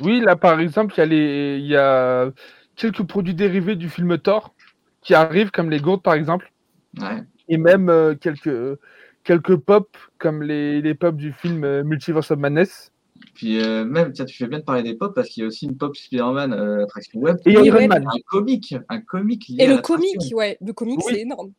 [0.01, 1.59] Oui, là par exemple, il y, a les...
[1.59, 2.31] il y a
[2.77, 4.55] quelques produits dérivés du film Thor
[5.01, 6.53] qui arrivent, comme les gourdes par exemple,
[7.01, 7.23] Ouais.
[7.49, 8.79] et même euh, quelques,
[9.25, 12.93] quelques pop, comme les, les pop du film euh, Multiverse of Madness.
[13.35, 15.47] Puis euh, même, tiens, tu fais bien de parler des pop parce qu'il y a
[15.49, 17.37] aussi une pop Spider-Man euh, attraction web.
[17.47, 17.87] Et Iron ouais.
[17.89, 18.05] Man.
[18.07, 21.15] Un comic, un comic lié Et le comique, ouais, le comique, Oui.
[21.15, 21.53] c'est énorme.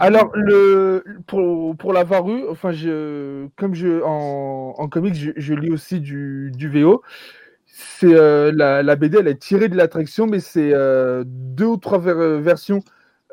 [0.00, 5.54] Alors, le, pour, pour l'avoir eu, enfin, je, comme je, en, en comics, je, je
[5.54, 7.02] lis aussi du, du VO.
[7.66, 11.76] C'est euh, la, la BD, elle est tirée de l'attraction, mais c'est euh, deux ou
[11.76, 12.80] trois ver- versions.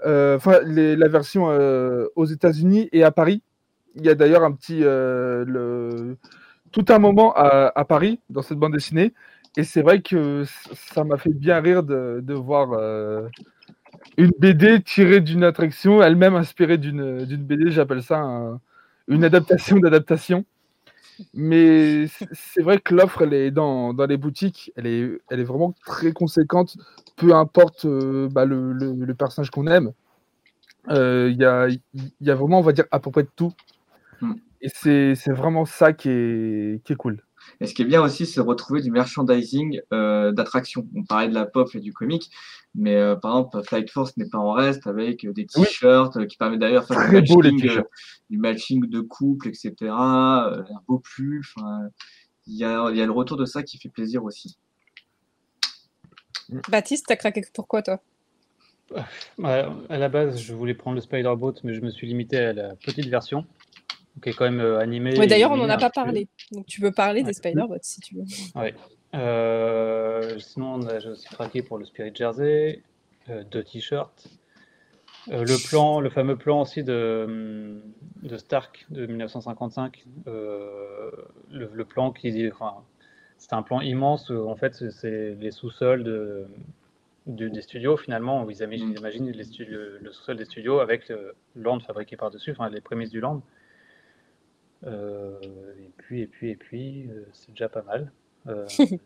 [0.05, 3.41] Enfin, la version euh, aux États-Unis et à Paris.
[3.95, 6.17] Il y a d'ailleurs un petit, euh, le,
[6.71, 9.13] tout un moment à, Paris dans cette bande dessinée,
[9.57, 10.43] et c'est vrai que
[10.73, 12.73] ça m'a fait bien rire de, voir.
[12.73, 13.27] euh,
[14.17, 18.59] une BD tirée d'une attraction, elle-même inspirée d'une BD, j'appelle ça un-
[19.07, 20.45] une adaptation d'adaptation.
[21.33, 26.77] Mais c'est vrai que l'offre, elle est dans, les boutiques, elle est, vraiment très conséquente,
[27.15, 29.91] peu importe euh, bah, le, personnage qu'on aime.
[30.89, 33.53] Euh, Il y, a, vraiment, on va dire, à peu près de tout.
[34.61, 37.23] Et c'est vraiment ça qui est, qui est cool.
[37.59, 40.87] Et ce qui est bien aussi, c'est retrouver du merchandising euh, d'attraction.
[40.95, 42.29] On parlait de la pop et du comic,
[42.75, 45.63] mais euh, par exemple, Flight Force n'est pas en reste avec des Oui.
[45.65, 47.81] t-shirts euh, qui permettent d'ailleurs de faire du matching, euh,
[48.29, 49.73] du matching de couple, etc.
[49.81, 51.41] euh, un beau pull.
[52.47, 54.57] Il y a, y a le retour de ça qui fait plaisir aussi.
[56.69, 57.99] Baptiste, t'as craqué pour quoi, toi?
[59.41, 62.75] À la base, je voulais prendre le Spider-Boat, mais je me suis limité à la
[62.75, 63.45] petite version,
[64.21, 65.17] qui est quand même euh, animée.
[65.17, 66.27] Ouais, D'ailleurs, on n'en a pas parlé.
[66.51, 67.33] Donc, tu peux parler des.
[67.33, 68.23] Spider-Bots si tu veux.
[68.55, 68.73] Ouais.
[69.13, 72.81] Euh, sinon, on a- j'ai aussi craqué pour le Spirit Jersey,
[73.29, 74.27] euh, deux t-shirts.
[75.31, 77.81] Euh, le plan, le fameux plan aussi de, hum,
[78.23, 80.03] de Stark de 1955.
[80.27, 81.11] euh,
[81.51, 82.73] le, le plan qui dit, enfin,
[83.37, 86.47] c'est un plan immense où en fait c'est- les sous-sols de,
[87.27, 88.97] des studios finalement où ils imaginent, Mm.
[88.97, 93.11] imaginent les studios, le sous-sol des studios avec le land fabriqué par-dessus, enfin les prémices
[93.11, 93.41] du land.
[94.87, 95.39] Euh,
[95.79, 98.11] et puis, et puis, et puis, euh, c'est déjà pas mal.
[98.47, 98.99] Euh, c'est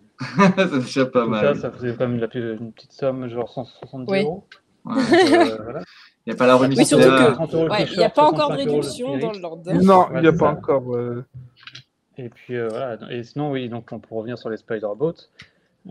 [0.79, 1.55] déjà pas tout mal.
[1.55, 4.21] ça, ça faisait quand même la plus- une petite somme, genre 170 Oui.
[4.23, 4.45] euros.
[4.85, 4.93] Ouais.
[4.95, 5.81] Euh, voilà.
[6.25, 6.77] Il n'y a pas la remise.
[6.79, 8.81] Oui, surtout que- 30 euros le Ouais, il n'y a pas encore de 65 euros
[8.81, 9.61] le réduction dans le Lord.
[9.83, 10.51] Non, il n'y a pas ça.
[10.51, 10.95] encore.
[10.95, 11.25] euh,
[12.17, 12.97] Et puis euh, voilà.
[13.11, 15.27] Et sinon, oui, donc on peut revenir sur les Spider-Boats.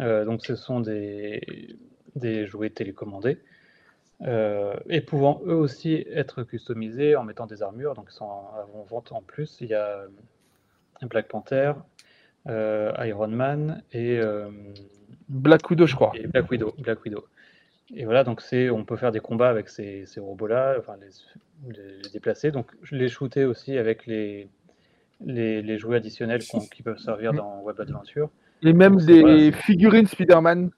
[0.00, 1.76] Euh, donc ce sont des,
[2.16, 3.38] des jouets télécommandés
[4.22, 7.94] euh, et pouvant eux aussi être customisés en mettant des armures.
[7.94, 9.58] Donc ils sont en, en vente en plus.
[9.60, 10.04] Il y a
[11.02, 11.72] Black Panther,
[12.48, 14.48] euh, Iron Man et, euh,
[15.28, 16.12] Black Widow, je crois.
[16.14, 16.74] et Black Widow.
[16.78, 17.24] Black Widow.
[17.94, 21.72] Et voilà, donc c'est, on peut faire des combats avec ces, ces robots-là, enfin les,
[21.76, 22.50] les- les déplacer.
[22.50, 24.48] Donc je les shooter aussi avec les,
[25.24, 28.30] les, les jouets additionnels qui peuvent servir dans Web Adventure.
[28.62, 30.70] Et même des voilà, figurines Spider-Man.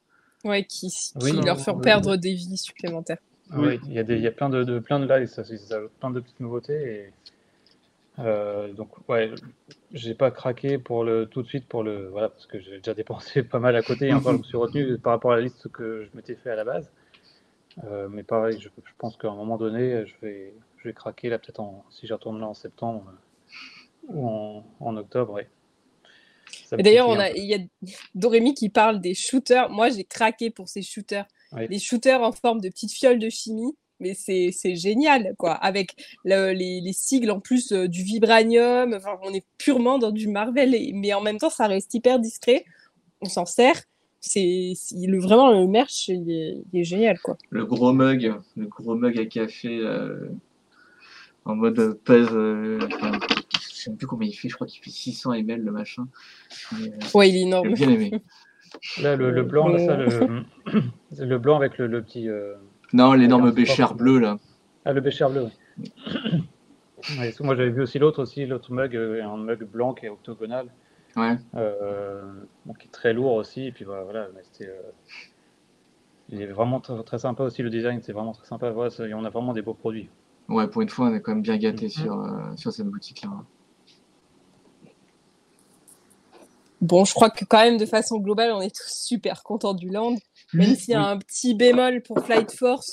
[0.47, 1.33] Ouais, qui, qui Oui.
[1.45, 1.83] leur font Oui.
[1.83, 3.19] perdre des vies supplémentaires.
[3.55, 3.67] Oui.
[3.67, 5.27] Oui, il y a, des, il y a plein de, de- plein de là, et
[5.27, 7.13] ça, ça plein de petites nouveautés.
[8.19, 9.31] Euh, donc ouais,
[9.93, 12.95] j'ai pas craqué pour le tout de suite pour le voilà parce que j'ai déjà
[12.95, 14.09] dépensé pas mal à côté.
[14.09, 16.51] Et encore, je me suis retenu par rapport à la liste que je m'étais fait
[16.51, 16.91] à la base.
[17.85, 21.29] Euh, mais pareil, je, je pense qu'à un moment donné, je vais je vais craquer
[21.29, 25.35] là peut-être en si j'y retourne là en septembre euh, ou en, en octobre.
[25.35, 25.49] Ouais.
[26.73, 27.59] D'ailleurs, on a, il y a
[28.15, 29.71] Dorémy qui parle des shooters.
[29.71, 31.27] Moi, j'ai craqué pour ces shooters.
[31.53, 31.67] Oui.
[31.71, 33.75] Les shooters en forme de petites fioles de chimie.
[33.99, 35.53] Mais c'est c'est génial, quoi.
[35.55, 38.93] Avec le- les, les sigles en plus euh, du vibranium.
[38.93, 40.75] Enfin, on est purement dans du Marvel.
[40.75, 42.67] et- mais en même temps, ça reste hyper discret.
[43.23, 43.81] On s'en sert.
[44.21, 47.39] C'est le, vraiment le merch, il est, il est génial, quoi.
[47.49, 50.29] Le gros mug, le gros mug à café euh,
[51.45, 52.27] en mode pèse.
[52.33, 53.36] euh, enfin, je
[53.87, 56.07] sais même plus combien il fait, je crois qu'il fait 600 ml le machin.
[56.79, 57.73] Mais, euh, Ouais, il est énorme.
[57.75, 58.13] bien aimé.
[59.01, 60.45] Là, le, le blanc, là, ça, le,
[61.19, 62.29] le blanc avec le, le petit.
[62.29, 62.55] euh,
[62.93, 64.39] Non, l'énorme bécher bleu là.
[64.85, 65.93] Ah, le bécher bleu, oui.
[67.19, 70.09] Ouais, moi, j'avais vu aussi l'autre, aussi, l'autre mug, euh, un mug blanc qui est
[70.09, 70.73] octogonal,
[71.15, 71.37] Ouais.
[71.55, 72.23] euh,
[72.65, 73.67] bon, qui est très lourd aussi.
[73.67, 74.69] Et puis voilà, c'était.
[74.71, 74.81] euh,
[76.31, 78.71] il est vraiment très, très sympa aussi, le design, c'est vraiment très sympa.
[78.71, 80.09] Voilà, on a vraiment des beaux produits.
[80.49, 81.91] Ouais, pour une fois, on est quand même bien gâté Mhm.
[81.91, 83.31] sur, euh, sur cette boutique-là.
[86.81, 89.89] Bon, je crois que quand même, de façon globale, on est tous super contents du
[89.89, 90.17] land.
[90.53, 92.93] Même s'il y a un petit bémol pour Flight Force.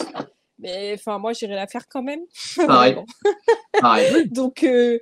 [0.59, 2.21] Mais enfin, moi, j'irai la faire quand même.
[2.55, 2.97] Pareil.
[3.79, 4.29] Pareil.
[4.31, 4.97] Donc, euh,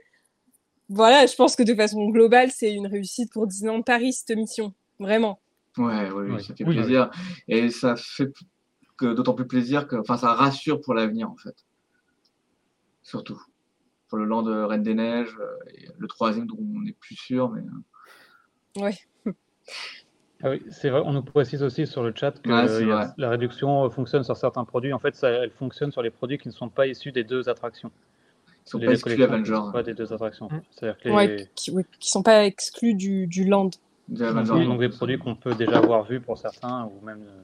[0.90, 4.74] voilà, je pense que de façon globale, c'est une réussite pour Disneyland Paris, cette mission.
[5.00, 5.40] Vraiment.
[5.78, 6.44] Ouais, oui, Oui.
[6.44, 7.10] ça fait Oui, plaisir.
[7.48, 8.32] Et ça fait
[9.00, 11.56] d'autant plus plaisir que, enfin, ça rassure pour l'avenir en fait.
[13.04, 13.42] Surtout
[14.10, 17.16] pour le land de Reine des Neiges, euh, et le troisième dont on n'est plus
[17.16, 17.62] sûr, mais
[18.78, 18.96] Ouais.
[20.44, 23.30] Ah oui, c'est vrai, on nous précise aussi sur le chat que euh, a- la
[23.30, 24.92] réduction euh, fonctionne sur certains produits.
[24.92, 27.48] En fait, ça, elle fonctionne sur les produits qui ne sont pas issus des deux
[27.48, 27.92] attractions.
[28.66, 30.48] ils sont les pas exclus sont pas des deux attractions.
[30.48, 30.60] Mm.
[30.72, 33.70] C'est-à-dire que les, Ouais, qui, oui, qui sont pas exclus du, du land.
[34.08, 37.42] Donc, des produits qu'on peut déjà avoir vus pour certains, ou même euh,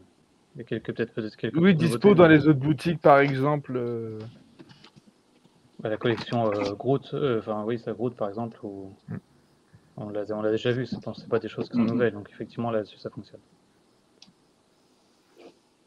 [0.56, 3.74] des quelques peut-être peut-être quelques Oui, dispo dans les autres boutiques, par exemple.
[3.76, 4.18] euh,
[5.80, 9.18] Bah, la collection euh, Groot, euh, enfin oui, ça Groot par exemple, où Mm.
[9.98, 11.90] On l'a on l'a déjà vu, c'est pas des choses qui sont Mhm.
[11.92, 13.40] nouvelles, donc effectivement là-dessus ça fonctionne.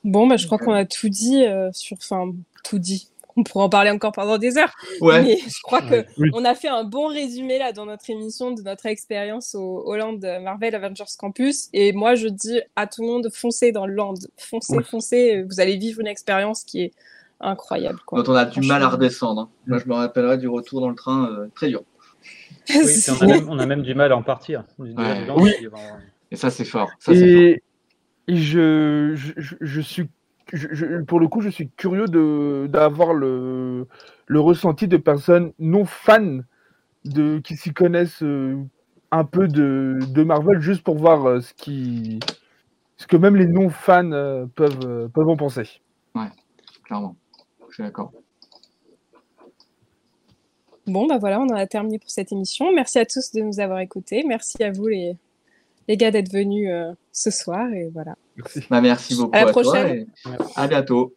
[0.05, 1.97] Bon, bah, je crois qu'on a tout dit euh, sur.
[1.99, 2.33] Enfin,
[2.65, 3.09] tout dit.
[3.37, 4.73] On pourra en parler encore pendant des heures.
[5.01, 6.05] Ouais, Mais je crois que.
[6.19, 6.31] Oui.
[6.35, 9.95] on a fait un bon résumé là dans notre émission de notre expérience au, au
[9.97, 11.69] land Marvel Avengers Campus.
[11.73, 14.15] Et moi, je dis à tout le monde, foncez dans le land.
[14.39, 14.83] Foncez, Ouais.
[14.83, 15.43] foncez.
[15.43, 16.93] Vous allez vivre une expérience qui est
[17.43, 18.01] incroyable.
[18.07, 18.23] Quoi.
[18.23, 19.43] dont on a du mal à redescendre.
[19.43, 19.49] hein.
[19.67, 21.83] Moi, je me rappellerai du retour dans le train, euh, très dur.
[22.69, 22.77] Oui,
[23.09, 24.65] on, a même, on a même du mal à en partir.
[24.79, 25.27] Ouais.
[25.37, 25.53] Oui.
[26.31, 26.91] Et ça, c'est fort.
[26.99, 27.43] Ça, c'est fort.
[27.43, 27.63] Et,
[28.37, 29.15] je,
[29.61, 30.09] je, suis,
[30.53, 33.89] je- je- pour le coup, je suis curieux de d'avoir le,
[34.27, 36.41] le ressenti de personnes non fans
[37.05, 38.57] de qui s'y connaissent euh,
[39.11, 42.21] un peu de, de Marvel, juste pour voir euh, ce qui,
[42.99, 45.81] ce que même les non fans euh, peuvent peuvent en penser.
[46.85, 47.17] Clairement.
[47.69, 48.13] Je suis d'accord.
[50.87, 52.73] Bon, bah voilà, on en a terminé pour cette émission.
[52.73, 54.25] Merci à tous de nous avoir écoutés.
[54.27, 55.17] Merci à vous, les,
[55.89, 57.73] les gars, d'être venus euh, ce soir.
[57.73, 58.17] Et voilà.
[58.37, 58.63] Merci.
[58.71, 60.07] Bah, merci beaucoup À la à, toi prochaine.
[60.27, 61.15] et à bientôt.